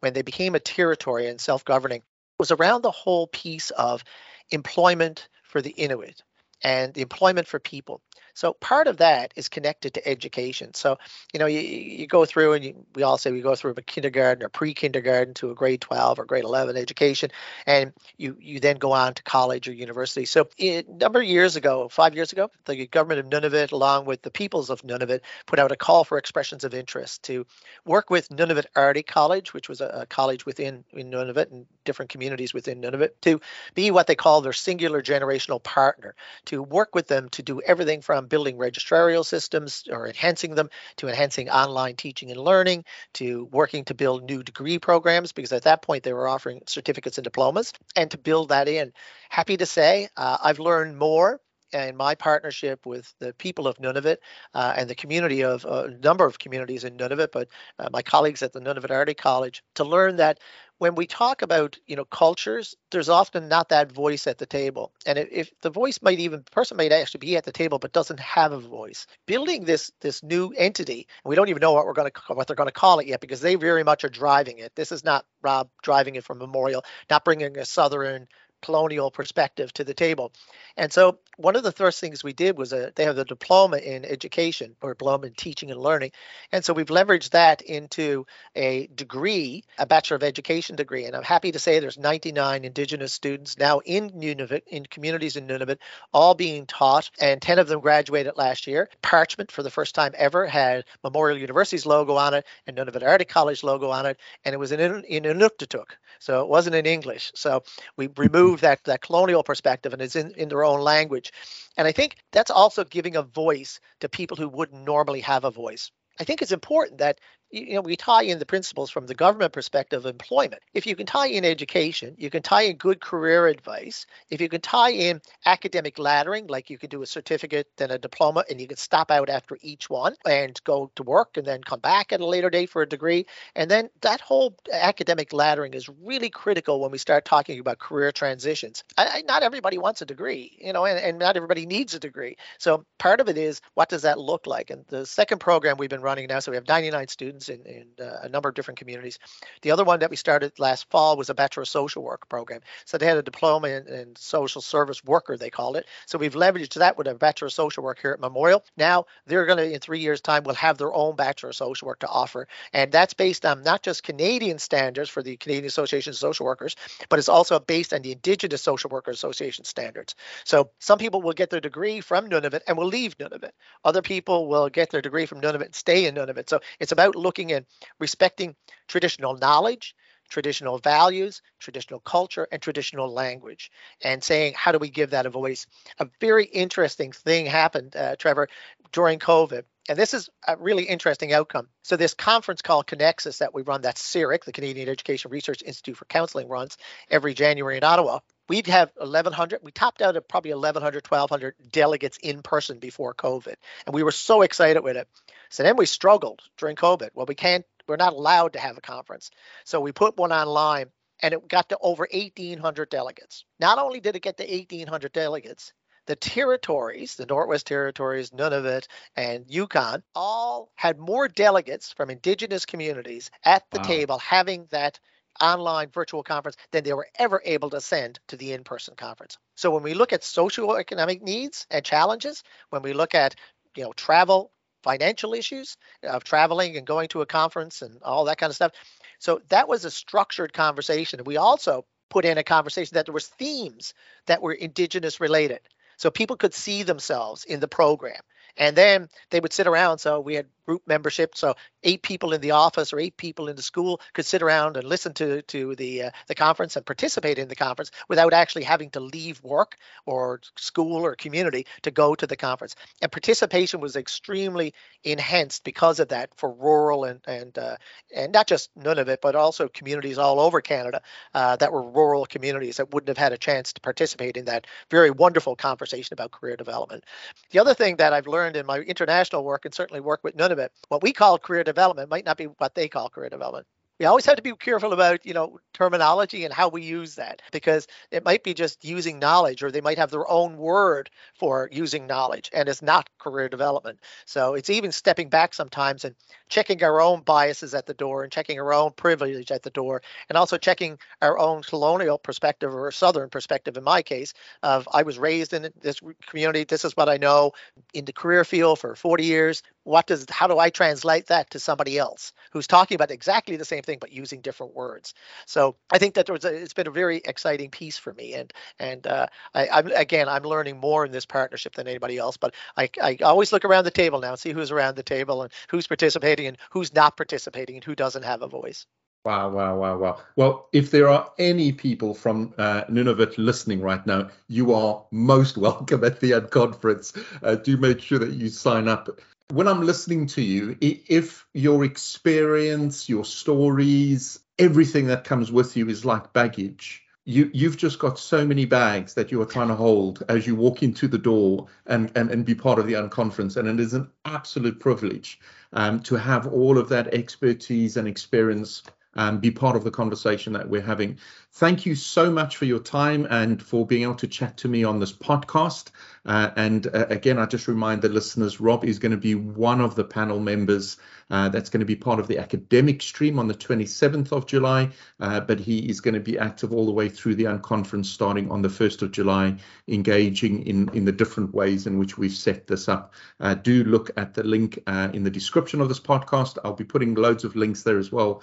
when 0.00 0.12
they 0.12 0.22
became 0.22 0.54
a 0.54 0.60
territory 0.60 1.26
and 1.28 1.40
self-governing 1.40 2.02
was 2.38 2.52
around 2.52 2.82
the 2.82 2.90
whole 2.90 3.26
piece 3.26 3.70
of 3.70 4.04
employment 4.50 5.28
for 5.42 5.62
the 5.62 5.70
Inuit 5.70 6.22
and 6.62 6.94
the 6.94 7.02
employment 7.02 7.46
for 7.46 7.58
people. 7.58 8.00
So 8.34 8.52
part 8.54 8.88
of 8.88 8.96
that 8.98 9.32
is 9.36 9.48
connected 9.48 9.94
to 9.94 10.08
education. 10.08 10.74
So, 10.74 10.98
you 11.32 11.38
know, 11.38 11.46
you, 11.46 11.60
you 11.60 12.06
go 12.06 12.24
through 12.24 12.54
and 12.54 12.64
you, 12.64 12.86
we 12.94 13.02
all 13.04 13.16
say 13.16 13.30
we 13.30 13.40
go 13.40 13.54
through 13.54 13.74
a 13.76 13.82
kindergarten 13.82 14.44
or 14.44 14.48
pre-kindergarten 14.48 15.34
to 15.34 15.50
a 15.50 15.54
grade 15.54 15.80
12 15.80 16.18
or 16.18 16.24
grade 16.24 16.44
11 16.44 16.76
education, 16.76 17.30
and 17.66 17.92
you 18.18 18.36
you 18.40 18.60
then 18.60 18.76
go 18.76 18.92
on 18.92 19.14
to 19.14 19.22
college 19.22 19.68
or 19.68 19.72
university. 19.72 20.24
So 20.24 20.48
a 20.58 20.82
number 20.82 21.20
of 21.20 21.26
years 21.26 21.56
ago, 21.56 21.88
five 21.88 22.14
years 22.14 22.32
ago, 22.32 22.50
the 22.64 22.86
government 22.86 23.20
of 23.20 23.26
Nunavut, 23.26 23.72
along 23.72 24.04
with 24.06 24.22
the 24.22 24.30
peoples 24.30 24.68
of 24.68 24.82
Nunavut, 24.82 25.20
put 25.46 25.58
out 25.58 25.72
a 25.72 25.76
call 25.76 26.04
for 26.04 26.18
expressions 26.18 26.64
of 26.64 26.74
interest 26.74 27.22
to 27.24 27.46
work 27.84 28.10
with 28.10 28.28
Nunavut 28.30 28.66
Arctic 28.74 29.06
College, 29.06 29.54
which 29.54 29.68
was 29.68 29.80
a, 29.80 29.86
a 29.86 30.06
college 30.06 30.44
within 30.44 30.84
in 30.92 31.10
Nunavut 31.10 31.50
and 31.52 31.66
different 31.84 32.10
communities 32.10 32.52
within 32.52 32.80
Nunavut, 32.80 33.10
to 33.22 33.40
be 33.74 33.90
what 33.90 34.08
they 34.08 34.16
call 34.16 34.40
their 34.40 34.52
singular 34.52 35.02
generational 35.02 35.62
partner, 35.62 36.16
to 36.46 36.62
work 36.62 36.94
with 36.94 37.06
them 37.06 37.28
to 37.30 37.42
do 37.42 37.60
everything 37.62 38.00
from 38.00 38.23
from 38.24 38.28
building 38.28 38.56
registrarial 38.56 39.24
systems 39.24 39.84
or 39.90 40.08
enhancing 40.08 40.54
them 40.54 40.70
to 40.96 41.08
enhancing 41.08 41.50
online 41.50 41.94
teaching 41.94 42.30
and 42.30 42.40
learning 42.40 42.84
to 43.12 43.44
working 43.52 43.84
to 43.84 43.94
build 43.94 44.24
new 44.24 44.42
degree 44.42 44.78
programs 44.78 45.32
because 45.32 45.52
at 45.52 45.64
that 45.64 45.82
point 45.82 46.02
they 46.02 46.12
were 46.14 46.26
offering 46.26 46.62
certificates 46.66 47.18
and 47.18 47.24
diplomas 47.24 47.72
and 47.96 48.10
to 48.10 48.18
build 48.18 48.48
that 48.48 48.66
in. 48.66 48.92
Happy 49.28 49.58
to 49.58 49.66
say 49.66 50.08
uh, 50.16 50.38
I've 50.42 50.58
learned 50.58 50.96
more 50.96 51.40
in 51.72 51.96
my 51.96 52.14
partnership 52.14 52.86
with 52.86 53.12
the 53.18 53.34
people 53.34 53.66
of 53.66 53.76
Nunavut 53.78 54.18
uh, 54.54 54.74
and 54.76 54.88
the 54.88 54.94
community 54.94 55.42
of 55.42 55.66
uh, 55.66 55.88
a 55.88 55.90
number 55.90 56.24
of 56.24 56.38
communities 56.38 56.84
in 56.84 56.96
Nunavut, 56.96 57.32
but 57.32 57.48
uh, 57.78 57.88
my 57.92 58.00
colleagues 58.00 58.42
at 58.42 58.52
the 58.52 58.60
Nunavut 58.60 58.90
Arctic 58.90 59.18
College, 59.18 59.62
to 59.74 59.84
learn 59.84 60.16
that 60.16 60.38
when 60.78 60.94
we 60.94 61.06
talk 61.06 61.42
about 61.42 61.78
you 61.86 61.96
know 61.96 62.04
cultures, 62.04 62.74
there's 62.90 63.08
often 63.08 63.48
not 63.48 63.68
that 63.68 63.92
voice 63.92 64.26
at 64.26 64.38
the 64.38 64.46
table, 64.46 64.92
and 65.06 65.18
if, 65.18 65.50
the 65.62 65.70
voice 65.70 66.00
might 66.02 66.18
even 66.18 66.42
person 66.50 66.76
might 66.76 66.92
actually 66.92 67.20
be 67.20 67.36
at 67.36 67.44
the 67.44 67.52
table 67.52 67.78
but 67.78 67.92
doesn't 67.92 68.20
have 68.20 68.52
a 68.52 68.58
voice. 68.58 69.06
Building 69.26 69.64
this 69.64 69.90
this 70.00 70.22
new 70.22 70.52
entity, 70.56 71.06
and 71.24 71.30
we 71.30 71.36
don't 71.36 71.48
even 71.48 71.60
know 71.60 71.72
what 71.72 71.86
we're 71.86 71.92
going 71.92 72.10
to 72.10 72.34
what 72.34 72.46
they're 72.46 72.56
going 72.56 72.68
to 72.68 72.72
call 72.72 72.98
it 72.98 73.06
yet 73.06 73.20
because 73.20 73.40
they 73.40 73.54
very 73.54 73.84
much 73.84 74.04
are 74.04 74.08
driving 74.08 74.58
it. 74.58 74.72
This 74.74 74.92
is 74.92 75.04
not 75.04 75.24
Rob 75.42 75.68
driving 75.82 76.16
it 76.16 76.24
from 76.24 76.38
Memorial, 76.38 76.84
not 77.10 77.24
bringing 77.24 77.56
a 77.58 77.64
southern 77.64 78.26
colonial 78.64 79.10
perspective 79.10 79.72
to 79.74 79.84
the 79.84 79.94
table. 79.94 80.32
And 80.76 80.92
so 80.92 81.18
one 81.36 81.54
of 81.54 81.62
the 81.62 81.72
first 81.72 82.00
things 82.00 82.24
we 82.24 82.32
did 82.32 82.56
was 82.56 82.72
a, 82.72 82.92
they 82.94 83.04
have 83.04 83.18
a 83.18 83.24
diploma 83.24 83.76
in 83.76 84.04
education 84.04 84.74
or 84.80 84.94
diploma 84.94 85.26
in 85.26 85.34
teaching 85.34 85.70
and 85.70 85.80
learning. 85.80 86.12
And 86.50 86.64
so 86.64 86.72
we've 86.72 86.86
leveraged 86.86 87.30
that 87.30 87.62
into 87.62 88.26
a 88.56 88.86
degree, 88.88 89.64
a 89.78 89.86
Bachelor 89.86 90.16
of 90.16 90.22
Education 90.22 90.76
degree. 90.76 91.04
And 91.04 91.14
I'm 91.14 91.22
happy 91.22 91.52
to 91.52 91.58
say 91.58 91.78
there's 91.78 91.98
99 91.98 92.64
Indigenous 92.64 93.12
students 93.12 93.58
now 93.58 93.80
in 93.84 94.10
Nunavut, 94.10 94.62
in 94.66 94.86
communities 94.86 95.36
in 95.36 95.46
Nunavut, 95.46 95.78
all 96.12 96.34
being 96.34 96.66
taught. 96.66 97.10
And 97.20 97.42
10 97.42 97.58
of 97.58 97.68
them 97.68 97.80
graduated 97.80 98.36
last 98.36 98.66
year. 98.66 98.88
Parchment, 99.02 99.52
for 99.52 99.62
the 99.62 99.70
first 99.70 99.94
time 99.94 100.12
ever, 100.16 100.46
had 100.46 100.84
Memorial 101.02 101.38
University's 101.38 101.86
logo 101.86 102.14
on 102.16 102.34
it 102.34 102.46
and 102.66 102.76
Nunavut 102.76 103.02
Arctic 103.02 103.28
College 103.28 103.62
logo 103.62 103.90
on 103.90 104.06
it. 104.06 104.18
And 104.44 104.54
it 104.54 104.58
was 104.58 104.72
in, 104.72 104.80
in 104.80 105.24
Inuktitut. 105.24 105.84
So 106.18 106.40
it 106.42 106.48
wasn't 106.48 106.76
in 106.76 106.86
English. 106.86 107.32
So 107.34 107.62
we 107.96 108.08
removed 108.16 108.53
that, 108.60 108.84
that 108.84 109.02
colonial 109.02 109.42
perspective 109.42 109.92
and 109.92 110.02
it's 110.02 110.16
in, 110.16 110.32
in 110.36 110.48
their 110.48 110.64
own 110.64 110.80
language. 110.80 111.32
And 111.76 111.86
I 111.86 111.92
think 111.92 112.16
that's 112.32 112.50
also 112.50 112.84
giving 112.84 113.16
a 113.16 113.22
voice 113.22 113.80
to 114.00 114.08
people 114.08 114.36
who 114.36 114.48
wouldn't 114.48 114.84
normally 114.84 115.20
have 115.20 115.44
a 115.44 115.50
voice. 115.50 115.90
I 116.20 116.24
think 116.24 116.42
it's 116.42 116.52
important 116.52 116.98
that 116.98 117.20
you 117.50 117.74
know 117.74 117.80
we 117.80 117.96
tie 117.96 118.22
in 118.22 118.38
the 118.38 118.46
principles 118.46 118.90
from 118.90 119.06
the 119.06 119.14
government 119.14 119.52
perspective 119.52 120.04
of 120.04 120.10
employment. 120.10 120.62
If 120.72 120.86
you 120.86 120.96
can 120.96 121.06
tie 121.06 121.28
in 121.28 121.44
education, 121.44 122.14
you 122.18 122.30
can 122.30 122.42
tie 122.42 122.62
in 122.62 122.76
good 122.76 123.00
career 123.00 123.46
advice. 123.46 124.06
If 124.30 124.40
you 124.40 124.48
can 124.48 124.60
tie 124.60 124.90
in 124.90 125.20
academic 125.46 125.96
laddering, 125.96 126.50
like 126.50 126.70
you 126.70 126.78
can 126.78 126.90
do 126.90 127.02
a 127.02 127.06
certificate 127.06 127.68
then 127.76 127.90
a 127.90 127.98
diploma, 127.98 128.44
and 128.50 128.60
you 128.60 128.66
can 128.66 128.76
stop 128.76 129.10
out 129.10 129.28
after 129.28 129.58
each 129.62 129.88
one 129.88 130.14
and 130.26 130.60
go 130.64 130.90
to 130.96 131.02
work 131.02 131.36
and 131.36 131.46
then 131.46 131.62
come 131.62 131.80
back 131.80 132.12
at 132.12 132.20
a 132.20 132.26
later 132.26 132.50
date 132.50 132.70
for 132.70 132.82
a 132.82 132.88
degree. 132.88 133.26
And 133.54 133.70
then 133.70 133.90
that 134.02 134.20
whole 134.20 134.56
academic 134.72 135.30
laddering 135.30 135.74
is 135.74 135.88
really 136.02 136.30
critical 136.30 136.80
when 136.80 136.90
we 136.90 136.98
start 136.98 137.24
talking 137.24 137.58
about 137.60 137.78
career 137.78 138.12
transitions. 138.12 138.84
I, 138.96 139.06
I, 139.06 139.22
not 139.22 139.42
everybody 139.42 139.78
wants 139.78 140.02
a 140.02 140.06
degree, 140.06 140.56
you 140.60 140.72
know, 140.72 140.84
and, 140.84 140.98
and 140.98 141.18
not 141.18 141.36
everybody 141.36 141.66
needs 141.66 141.94
a 141.94 142.00
degree. 142.00 142.36
So 142.58 142.84
part 142.98 143.20
of 143.20 143.28
it 143.28 143.38
is 143.38 143.60
what 143.74 143.88
does 143.88 144.02
that 144.02 144.18
look 144.18 144.46
like? 144.46 144.70
And 144.70 144.84
the 144.88 145.06
second 145.06 145.38
program 145.38 145.76
we've 145.78 145.90
been 145.90 146.00
running 146.00 146.26
now, 146.26 146.40
so 146.40 146.50
we 146.50 146.56
have 146.56 146.68
99 146.68 147.08
students 147.08 147.43
programs 147.44 147.48
in, 147.48 147.86
in 148.00 148.04
uh, 148.04 148.20
a 148.22 148.28
number 148.28 148.48
of 148.48 148.54
different 148.54 148.78
communities. 148.78 149.18
The 149.62 149.70
other 149.70 149.84
one 149.84 150.00
that 150.00 150.10
we 150.10 150.16
started 150.16 150.52
last 150.58 150.90
fall 150.90 151.16
was 151.16 151.30
a 151.30 151.34
Bachelor 151.34 151.62
of 151.62 151.68
Social 151.68 152.02
Work 152.02 152.28
program. 152.28 152.60
So 152.84 152.98
they 152.98 153.06
had 153.06 153.16
a 153.16 153.22
diploma 153.22 153.68
in, 153.68 153.86
in 153.88 154.16
social 154.16 154.60
service 154.60 155.04
worker, 155.04 155.36
they 155.36 155.50
called 155.50 155.76
it. 155.76 155.86
So 156.06 156.18
we've 156.18 156.34
leveraged 156.34 156.74
that 156.74 156.96
with 156.96 157.06
a 157.06 157.14
Bachelor 157.14 157.46
of 157.46 157.52
Social 157.52 157.82
Work 157.82 158.00
here 158.00 158.12
at 158.12 158.20
Memorial. 158.20 158.64
Now 158.76 159.06
they're 159.26 159.46
going 159.46 159.58
to, 159.58 159.72
in 159.72 159.80
three 159.80 160.00
years' 160.00 160.20
time, 160.20 160.44
will 160.44 160.54
have 160.54 160.78
their 160.78 160.92
own 160.92 161.16
Bachelor 161.16 161.50
of 161.50 161.56
Social 161.56 161.86
Work 161.86 162.00
to 162.00 162.08
offer. 162.08 162.46
And 162.72 162.90
that's 162.92 163.14
based 163.14 163.46
on 163.46 163.62
not 163.62 163.82
just 163.82 164.02
Canadian 164.02 164.58
standards 164.58 165.10
for 165.10 165.22
the 165.22 165.36
Canadian 165.36 165.66
Association 165.66 166.10
of 166.10 166.16
Social 166.16 166.46
Workers, 166.46 166.76
but 167.08 167.18
it's 167.18 167.28
also 167.28 167.58
based 167.58 167.92
on 167.92 168.02
the 168.02 168.12
Indigenous 168.12 168.62
Social 168.62 168.90
Worker 168.90 169.10
Association 169.10 169.64
standards. 169.64 170.14
So 170.44 170.70
some 170.78 170.98
people 170.98 171.22
will 171.22 171.32
get 171.32 171.50
their 171.50 171.60
degree 171.60 172.00
from 172.00 172.28
Nunavut 172.28 172.62
and 172.66 172.76
will 172.76 172.86
leave 172.86 173.16
Nunavut. 173.18 173.50
Other 173.84 174.02
people 174.02 174.48
will 174.48 174.68
get 174.68 174.90
their 174.90 175.02
degree 175.02 175.26
from 175.26 175.40
Nunavut 175.40 175.66
and 175.66 175.74
stay 175.74 176.06
in 176.06 176.14
Nunavut. 176.14 176.48
So 176.48 176.60
it's 176.80 176.92
about 176.92 177.16
looking 177.24 177.52
and 177.52 177.66
respecting 177.98 178.54
traditional 178.86 179.36
knowledge, 179.36 179.96
traditional 180.28 180.78
values, 180.78 181.42
traditional 181.58 182.00
culture, 182.00 182.46
and 182.52 182.62
traditional 182.62 183.12
language, 183.12 183.70
and 184.02 184.22
saying, 184.22 184.54
how 184.56 184.72
do 184.72 184.78
we 184.78 184.90
give 184.90 185.10
that 185.10 185.26
a 185.26 185.30
voice? 185.30 185.66
A 185.98 186.08
very 186.20 186.44
interesting 186.44 187.12
thing 187.12 187.46
happened, 187.46 187.96
uh, 187.96 188.16
Trevor, 188.16 188.48
during 188.92 189.18
COVID. 189.18 189.64
And 189.88 189.98
this 189.98 190.14
is 190.14 190.30
a 190.46 190.56
really 190.56 190.84
interesting 190.84 191.32
outcome. 191.32 191.68
So, 191.82 191.96
this 191.96 192.14
conference 192.14 192.62
called 192.62 192.86
Cannexus 192.86 193.38
that 193.38 193.52
we 193.52 193.62
run, 193.62 193.82
that's 193.82 194.02
CERIC, 194.02 194.44
the 194.44 194.52
Canadian 194.52 194.88
Education 194.88 195.30
Research 195.30 195.62
Institute 195.62 195.96
for 195.96 196.06
Counseling, 196.06 196.48
runs 196.48 196.78
every 197.10 197.34
January 197.34 197.76
in 197.76 197.84
Ottawa. 197.84 198.20
We'd 198.48 198.66
have 198.66 198.90
1100 198.96 199.60
we 199.62 199.72
topped 199.72 200.02
out 200.02 200.16
at 200.16 200.28
probably 200.28 200.52
1100 200.52 201.06
1200 201.06 201.54
delegates 201.70 202.18
in 202.22 202.42
person 202.42 202.78
before 202.78 203.14
covid. 203.14 203.54
And 203.86 203.94
we 203.94 204.02
were 204.02 204.12
so 204.12 204.42
excited 204.42 204.82
with 204.82 204.96
it. 204.96 205.08
So 205.48 205.62
then 205.62 205.76
we 205.76 205.86
struggled 205.86 206.42
during 206.58 206.76
covid. 206.76 207.10
Well 207.14 207.26
we 207.26 207.34
can't 207.34 207.64
we're 207.88 207.96
not 207.96 208.12
allowed 208.12 208.52
to 208.54 208.58
have 208.58 208.76
a 208.76 208.82
conference. 208.82 209.30
So 209.64 209.80
we 209.80 209.92
put 209.92 210.18
one 210.18 210.32
online 210.32 210.90
and 211.20 211.32
it 211.32 211.48
got 211.48 211.70
to 211.70 211.78
over 211.80 212.06
1800 212.12 212.90
delegates. 212.90 213.44
Not 213.60 213.78
only 213.78 214.00
did 214.00 214.16
it 214.16 214.20
get 214.20 214.36
to 214.38 214.44
1800 214.44 215.12
delegates 215.12 215.72
the 216.06 216.16
territories, 216.16 217.16
the 217.16 217.26
Northwest 217.26 217.66
Territories, 217.66 218.30
Nunavut, 218.30 218.86
and 219.16 219.44
Yukon, 219.48 220.02
all 220.14 220.70
had 220.74 220.98
more 220.98 221.28
delegates 221.28 221.92
from 221.92 222.10
indigenous 222.10 222.66
communities 222.66 223.30
at 223.44 223.64
the 223.70 223.78
wow. 223.78 223.84
table 223.84 224.18
having 224.18 224.66
that 224.70 224.98
online 225.40 225.88
virtual 225.90 226.22
conference 226.22 226.56
than 226.70 226.84
they 226.84 226.92
were 226.92 227.08
ever 227.18 227.42
able 227.44 227.70
to 227.70 227.80
send 227.80 228.20
to 228.28 228.36
the 228.36 228.52
in-person 228.52 228.94
conference. 228.94 229.36
So 229.56 229.70
when 229.70 229.82
we 229.82 229.94
look 229.94 230.12
at 230.12 230.22
socioeconomic 230.22 231.22
needs 231.22 231.66
and 231.70 231.84
challenges, 231.84 232.42
when 232.70 232.82
we 232.82 232.92
look 232.92 233.14
at 233.14 233.34
you 233.76 233.84
know 233.84 233.92
travel, 233.92 234.52
financial 234.82 235.34
issues 235.34 235.76
of 236.02 236.24
traveling 236.24 236.76
and 236.76 236.86
going 236.86 237.08
to 237.08 237.22
a 237.22 237.26
conference 237.26 237.82
and 237.82 238.00
all 238.02 238.26
that 238.26 238.38
kind 238.38 238.50
of 238.50 238.56
stuff. 238.56 238.72
So 239.18 239.40
that 239.48 239.68
was 239.68 239.84
a 239.84 239.90
structured 239.90 240.52
conversation. 240.52 241.24
We 241.24 241.38
also 241.38 241.86
put 242.10 242.24
in 242.24 242.38
a 242.38 242.44
conversation 242.44 242.94
that 242.94 243.06
there 243.06 243.14
was 243.14 243.26
themes 243.26 243.94
that 244.26 244.42
were 244.42 244.52
indigenous 244.52 245.20
related. 245.20 245.60
So 245.96 246.10
people 246.10 246.36
could 246.36 246.54
see 246.54 246.82
themselves 246.82 247.44
in 247.44 247.60
the 247.60 247.68
program. 247.68 248.20
And 248.56 248.76
then 248.76 249.08
they 249.30 249.40
would 249.40 249.52
sit 249.52 249.66
around. 249.66 249.98
So 249.98 250.20
we 250.20 250.34
had 250.34 250.46
group 250.66 250.82
membership. 250.86 251.36
So 251.36 251.54
eight 251.84 252.02
people 252.02 252.32
in 252.32 252.40
the 252.40 252.52
office 252.52 252.92
or 252.92 252.98
eight 252.98 253.16
people 253.16 253.48
in 253.48 253.56
the 253.56 253.62
school 253.62 254.00
could 254.14 254.24
sit 254.24 254.42
around 254.42 254.76
and 254.76 254.86
listen 254.86 255.12
to 255.14 255.42
to 255.42 255.74
the 255.76 256.04
uh, 256.04 256.10
the 256.28 256.34
conference 256.34 256.76
and 256.76 256.86
participate 256.86 257.38
in 257.38 257.48
the 257.48 257.54
conference 257.54 257.90
without 258.08 258.32
actually 258.32 258.64
having 258.64 258.90
to 258.90 259.00
leave 259.00 259.42
work 259.42 259.76
or 260.06 260.40
school 260.56 261.04
or 261.04 261.14
community 261.14 261.66
to 261.82 261.90
go 261.90 262.14
to 262.14 262.26
the 262.26 262.36
conference. 262.36 262.74
And 263.02 263.12
participation 263.12 263.80
was 263.80 263.96
extremely 263.96 264.74
enhanced 265.04 265.64
because 265.64 266.00
of 266.00 266.08
that 266.08 266.34
for 266.36 266.50
rural 266.50 267.04
and 267.04 267.20
and 267.26 267.56
uh, 267.58 267.76
and 268.14 268.32
not 268.32 268.46
just 268.46 268.74
Nunavut, 268.78 269.20
but 269.20 269.36
also 269.36 269.68
communities 269.68 270.18
all 270.18 270.40
over 270.40 270.60
Canada 270.60 271.02
uh, 271.34 271.56
that 271.56 271.72
were 271.72 271.82
rural 271.82 272.24
communities 272.26 272.78
that 272.78 272.92
wouldn't 272.92 273.08
have 273.08 273.18
had 273.18 273.32
a 273.32 273.38
chance 273.38 273.74
to 273.74 273.80
participate 273.82 274.36
in 274.36 274.46
that 274.46 274.66
very 274.90 275.10
wonderful 275.10 275.56
conversation 275.56 276.14
about 276.14 276.30
career 276.30 276.56
development. 276.56 277.04
The 277.50 277.58
other 277.58 277.74
thing 277.74 277.96
that 277.96 278.12
I've 278.12 278.26
learned 278.26 278.56
in 278.56 278.64
my 278.64 278.78
international 278.78 279.44
work 279.44 279.66
and 279.66 279.74
certainly 279.74 280.00
work 280.00 280.20
with 280.24 280.36
Nunavut 280.36 280.54
of 280.54 280.58
it. 280.58 280.72
What 280.88 281.02
we 281.02 281.12
call 281.12 281.38
career 281.38 281.64
might 281.74 282.24
not 282.24 282.36
be 282.36 282.44
what 282.44 282.74
they 282.74 282.88
call 282.88 283.08
career 283.08 283.28
development. 283.28 283.66
We 284.00 284.06
always 284.06 284.26
have 284.26 284.36
to 284.36 284.42
be 284.42 284.52
careful 284.56 284.92
about 284.92 285.24
you 285.24 285.34
know 285.34 285.60
terminology 285.72 286.44
and 286.44 286.52
how 286.52 286.68
we 286.68 286.82
use 286.82 287.14
that 287.14 287.42
because 287.52 287.86
it 288.10 288.24
might 288.24 288.42
be 288.42 288.52
just 288.52 288.84
using 288.84 289.20
knowledge 289.20 289.62
or 289.62 289.70
they 289.70 289.80
might 289.80 289.98
have 289.98 290.10
their 290.10 290.28
own 290.28 290.56
word 290.56 291.10
for 291.38 291.68
using 291.70 292.08
knowledge 292.08 292.50
and 292.52 292.68
it's 292.68 292.82
not 292.82 293.08
career 293.18 293.48
development. 293.48 294.00
So 294.26 294.54
it's 294.54 294.68
even 294.68 294.90
stepping 294.90 295.28
back 295.28 295.54
sometimes 295.54 296.04
and 296.04 296.16
checking 296.48 296.82
our 296.82 297.00
own 297.00 297.20
biases 297.20 297.72
at 297.72 297.86
the 297.86 297.94
door 297.94 298.24
and 298.24 298.32
checking 298.32 298.58
our 298.58 298.72
own 298.74 298.90
privilege 298.92 299.52
at 299.52 299.62
the 299.62 299.70
door 299.70 300.02
and 300.28 300.36
also 300.36 300.58
checking 300.58 300.98
our 301.22 301.38
own 301.38 301.62
colonial 301.62 302.18
perspective 302.18 302.74
or 302.74 302.90
southern 302.90 303.30
perspective 303.30 303.76
in 303.76 303.84
my 303.84 304.02
case 304.02 304.34
of 304.64 304.88
i 304.92 305.04
was 305.04 305.18
raised 305.18 305.52
in 305.52 305.70
this 305.80 306.00
community. 306.26 306.64
This 306.64 306.84
is 306.84 306.96
what 306.96 307.08
i 307.08 307.16
know 307.16 307.52
in 307.92 308.04
the 308.06 308.12
career 308.12 308.44
field 308.44 308.80
for 308.80 308.96
40 308.96 309.24
years 309.24 309.62
what 309.84 310.06
does 310.06 310.26
how 310.30 310.46
do 310.46 310.58
i 310.58 310.68
translate 310.68 311.26
that 311.26 311.48
to 311.50 311.58
somebody 311.58 311.98
else 311.98 312.32
who's 312.52 312.66
talking 312.66 312.94
about 312.94 313.10
exactly 313.10 313.56
the 313.56 313.64
same 313.64 313.82
thing 313.82 313.98
but 314.00 314.12
using 314.12 314.40
different 314.40 314.74
words 314.74 315.14
so 315.46 315.76
i 315.92 315.98
think 315.98 316.14
that 316.14 316.26
there 316.26 316.32
was 316.32 316.44
a, 316.44 316.54
it's 316.54 316.74
been 316.74 316.86
a 316.86 316.90
very 316.90 317.18
exciting 317.24 317.70
piece 317.70 317.96
for 317.96 318.12
me 318.14 318.34
and 318.34 318.52
and 318.78 319.06
uh, 319.06 319.26
I, 319.54 319.68
i'm 319.68 319.86
again 319.88 320.28
i'm 320.28 320.42
learning 320.42 320.78
more 320.78 321.04
in 321.04 321.12
this 321.12 321.26
partnership 321.26 321.74
than 321.74 321.86
anybody 321.86 322.18
else 322.18 322.36
but 322.36 322.54
I, 322.76 322.88
I 323.00 323.18
always 323.22 323.52
look 323.52 323.64
around 323.64 323.84
the 323.84 323.90
table 323.90 324.20
now 324.20 324.30
and 324.30 324.38
see 324.38 324.52
who's 324.52 324.72
around 324.72 324.96
the 324.96 325.02
table 325.02 325.42
and 325.42 325.52
who's 325.70 325.86
participating 325.86 326.46
and 326.46 326.58
who's 326.70 326.94
not 326.94 327.16
participating 327.16 327.76
and 327.76 327.84
who 327.84 327.94
doesn't 327.94 328.24
have 328.24 328.42
a 328.42 328.48
voice 328.48 328.86
Wow, 329.24 329.48
wow, 329.48 329.78
wow, 329.78 329.96
wow. 329.96 330.20
Well, 330.36 330.68
if 330.74 330.90
there 330.90 331.08
are 331.08 331.32
any 331.38 331.72
people 331.72 332.12
from 332.12 332.52
uh, 332.58 332.84
Nunavut 332.90 333.38
listening 333.38 333.80
right 333.80 334.06
now, 334.06 334.28
you 334.48 334.74
are 334.74 335.02
most 335.12 335.56
welcome 335.66 336.04
at 336.04 336.20
the 336.20 336.42
conference. 336.42 337.14
Uh, 337.42 337.54
do 337.54 337.78
make 337.78 338.00
sure 338.00 338.18
that 338.18 338.32
you 338.34 338.50
sign 338.50 338.86
up 338.86 339.08
when 339.50 339.68
I'm 339.68 339.82
listening 339.82 340.26
to 340.28 340.42
you, 340.42 340.76
if 340.80 341.46
your 341.52 341.84
experience, 341.84 343.08
your 343.08 343.24
stories, 343.24 344.40
everything 344.58 345.08
that 345.08 345.24
comes 345.24 345.52
with 345.52 345.76
you 345.76 345.88
is 345.88 346.04
like 346.04 346.32
baggage, 346.32 347.02
you 347.26 347.50
you've 347.54 347.76
just 347.76 347.98
got 347.98 348.18
so 348.18 348.46
many 348.46 348.64
bags 348.64 349.14
that 349.14 349.32
you 349.32 349.40
are 349.40 349.46
trying 349.46 349.68
to 349.68 349.74
hold 349.74 350.22
as 350.28 350.46
you 350.46 350.54
walk 350.54 350.82
into 350.82 351.08
the 351.08 351.18
door 351.18 351.66
and 351.86 352.12
and, 352.14 352.30
and 352.30 352.44
be 352.44 352.54
part 352.54 352.78
of 352.78 352.86
the 352.86 352.94
unconference. 352.94 353.56
And 353.56 353.68
it 353.68 353.80
is 353.80 353.94
an 353.94 354.10
absolute 354.24 354.78
privilege 354.80 355.40
um, 355.72 356.00
to 356.00 356.16
have 356.16 356.46
all 356.46 356.78
of 356.78 356.88
that 356.90 357.14
expertise 357.14 357.96
and 357.96 358.06
experience 358.06 358.82
and 359.14 359.40
be 359.40 359.50
part 359.50 359.76
of 359.76 359.84
the 359.84 359.90
conversation 359.90 360.52
that 360.54 360.68
we're 360.68 360.82
having. 360.82 361.18
Thank 361.52 361.86
you 361.86 361.94
so 361.94 362.30
much 362.30 362.56
for 362.56 362.64
your 362.64 362.80
time 362.80 363.26
and 363.30 363.62
for 363.62 363.86
being 363.86 364.02
able 364.02 364.16
to 364.16 364.26
chat 364.26 364.56
to 364.58 364.68
me 364.68 364.84
on 364.84 364.98
this 364.98 365.12
podcast. 365.12 365.90
Uh, 366.26 366.50
and 366.56 366.86
uh, 366.88 367.06
again, 367.08 367.38
I 367.38 367.46
just 367.46 367.68
remind 367.68 368.02
the 368.02 368.08
listeners 368.08 368.60
Rob 368.60 368.84
is 368.84 368.98
going 368.98 369.12
to 369.12 369.18
be 369.18 369.34
one 369.34 369.80
of 369.80 369.94
the 369.94 370.04
panel 370.04 370.40
members 370.40 370.96
uh, 371.30 371.48
that's 371.48 371.70
going 371.70 371.80
to 371.80 371.86
be 371.86 371.96
part 371.96 372.20
of 372.20 372.28
the 372.28 372.38
academic 372.38 373.02
stream 373.02 373.38
on 373.38 373.48
the 373.48 373.54
27th 373.54 374.32
of 374.32 374.46
July, 374.46 374.90
uh, 375.20 375.40
but 375.40 375.58
he 375.58 375.78
is 375.88 376.00
going 376.00 376.14
to 376.14 376.20
be 376.20 376.38
active 376.38 376.72
all 376.72 376.86
the 376.86 376.92
way 376.92 377.08
through 377.08 377.34
the 377.34 377.44
unconference 377.44 378.06
starting 378.06 378.50
on 378.50 378.62
the 378.62 378.68
1st 378.68 379.02
of 379.02 379.12
July, 379.12 379.56
engaging 379.88 380.66
in, 380.66 380.88
in 380.94 381.04
the 381.04 381.12
different 381.12 381.54
ways 381.54 381.86
in 381.86 381.98
which 381.98 382.18
we've 382.18 382.32
set 382.32 382.66
this 382.66 382.88
up. 382.88 383.14
Uh, 383.40 383.54
do 383.54 383.84
look 383.84 384.10
at 384.16 384.34
the 384.34 384.42
link 384.42 384.78
uh, 384.86 385.08
in 385.12 385.22
the 385.24 385.30
description 385.30 385.80
of 385.80 385.88
this 385.88 386.00
podcast. 386.00 386.58
I'll 386.64 386.74
be 386.74 386.84
putting 386.84 387.14
loads 387.14 387.44
of 387.44 387.56
links 387.56 387.82
there 387.82 387.98
as 387.98 388.12
well 388.12 388.42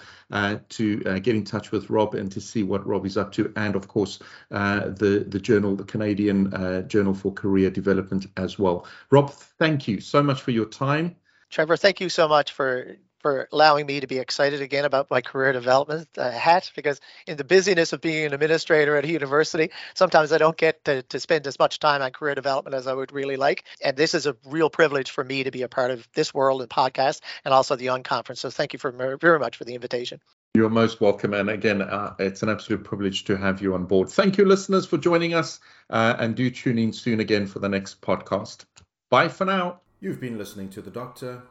to 0.68 0.98
get 1.20 1.28
in 1.28 1.44
touch 1.44 1.70
with 1.70 1.90
Rob 1.90 2.14
and 2.14 2.30
to 2.32 2.40
see 2.40 2.62
what 2.62 2.86
Rob 2.86 3.06
is 3.06 3.16
up 3.16 3.32
to, 3.32 3.52
and 3.56 3.76
of 3.76 3.88
course, 3.88 4.18
the, 4.50 5.24
the 5.28 5.40
journal, 5.40 5.76
the 5.76 5.84
Canadian 5.84 6.88
Journal 6.88 7.14
for 7.14 7.32
Career 7.32 7.70
Development 7.70 8.26
as 8.36 8.58
well. 8.58 8.86
Rob, 9.10 9.30
thank 9.32 9.88
you 9.88 10.00
so 10.00 10.22
much 10.22 10.40
for 10.42 10.50
your 10.50 10.66
time. 10.66 11.16
Trevor, 11.52 11.76
thank 11.76 12.00
you 12.00 12.08
so 12.08 12.28
much 12.28 12.52
for 12.52 12.96
for 13.20 13.46
allowing 13.52 13.86
me 13.86 14.00
to 14.00 14.08
be 14.08 14.18
excited 14.18 14.60
again 14.62 14.84
about 14.84 15.08
my 15.08 15.20
career 15.20 15.52
development 15.52 16.08
uh, 16.18 16.28
hat 16.28 16.72
because 16.74 17.00
in 17.28 17.36
the 17.36 17.44
busyness 17.44 17.92
of 17.92 18.00
being 18.00 18.26
an 18.26 18.34
administrator 18.34 18.96
at 18.96 19.04
a 19.04 19.08
university 19.08 19.70
sometimes 19.94 20.32
i 20.32 20.38
don't 20.38 20.56
get 20.56 20.84
to, 20.84 21.02
to 21.02 21.20
spend 21.20 21.46
as 21.46 21.56
much 21.56 21.78
time 21.78 22.02
on 22.02 22.10
career 22.10 22.34
development 22.34 22.74
as 22.74 22.88
i 22.88 22.92
would 22.92 23.12
really 23.12 23.36
like 23.36 23.62
and 23.80 23.96
this 23.96 24.12
is 24.12 24.26
a 24.26 24.36
real 24.46 24.68
privilege 24.68 25.12
for 25.12 25.22
me 25.22 25.44
to 25.44 25.52
be 25.52 25.62
a 25.62 25.68
part 25.68 25.92
of 25.92 26.08
this 26.14 26.34
world 26.34 26.62
and 26.62 26.68
podcast 26.68 27.20
and 27.44 27.54
also 27.54 27.76
the 27.76 27.86
unconference 27.86 28.38
so 28.38 28.50
thank 28.50 28.72
you 28.72 28.78
for 28.80 28.90
very 29.20 29.38
much 29.38 29.56
for 29.56 29.62
the 29.62 29.76
invitation 29.76 30.20
you're 30.54 30.68
most 30.68 31.00
welcome. 31.00 31.32
And 31.32 31.48
again, 31.48 31.80
uh, 31.80 32.14
it's 32.18 32.42
an 32.42 32.50
absolute 32.50 32.84
privilege 32.84 33.24
to 33.24 33.38
have 33.38 33.62
you 33.62 33.72
on 33.72 33.86
board. 33.86 34.10
Thank 34.10 34.36
you, 34.36 34.44
listeners, 34.44 34.84
for 34.84 34.98
joining 34.98 35.32
us. 35.32 35.60
Uh, 35.88 36.14
and 36.18 36.34
do 36.34 36.50
tune 36.50 36.78
in 36.78 36.92
soon 36.92 37.20
again 37.20 37.46
for 37.46 37.58
the 37.58 37.70
next 37.70 38.02
podcast. 38.02 38.66
Bye 39.08 39.28
for 39.28 39.46
now. 39.46 39.80
You've 40.02 40.18
been 40.18 40.36
listening 40.36 40.68
to 40.70 40.82
the 40.82 40.90
doctor, 40.90 41.44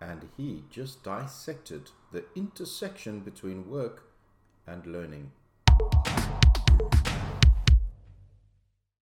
and 0.00 0.28
he 0.36 0.64
just 0.68 1.04
dissected 1.04 1.92
the 2.10 2.24
intersection 2.34 3.20
between 3.20 3.70
work 3.70 4.10
and 4.66 4.84
learning. 4.84 5.30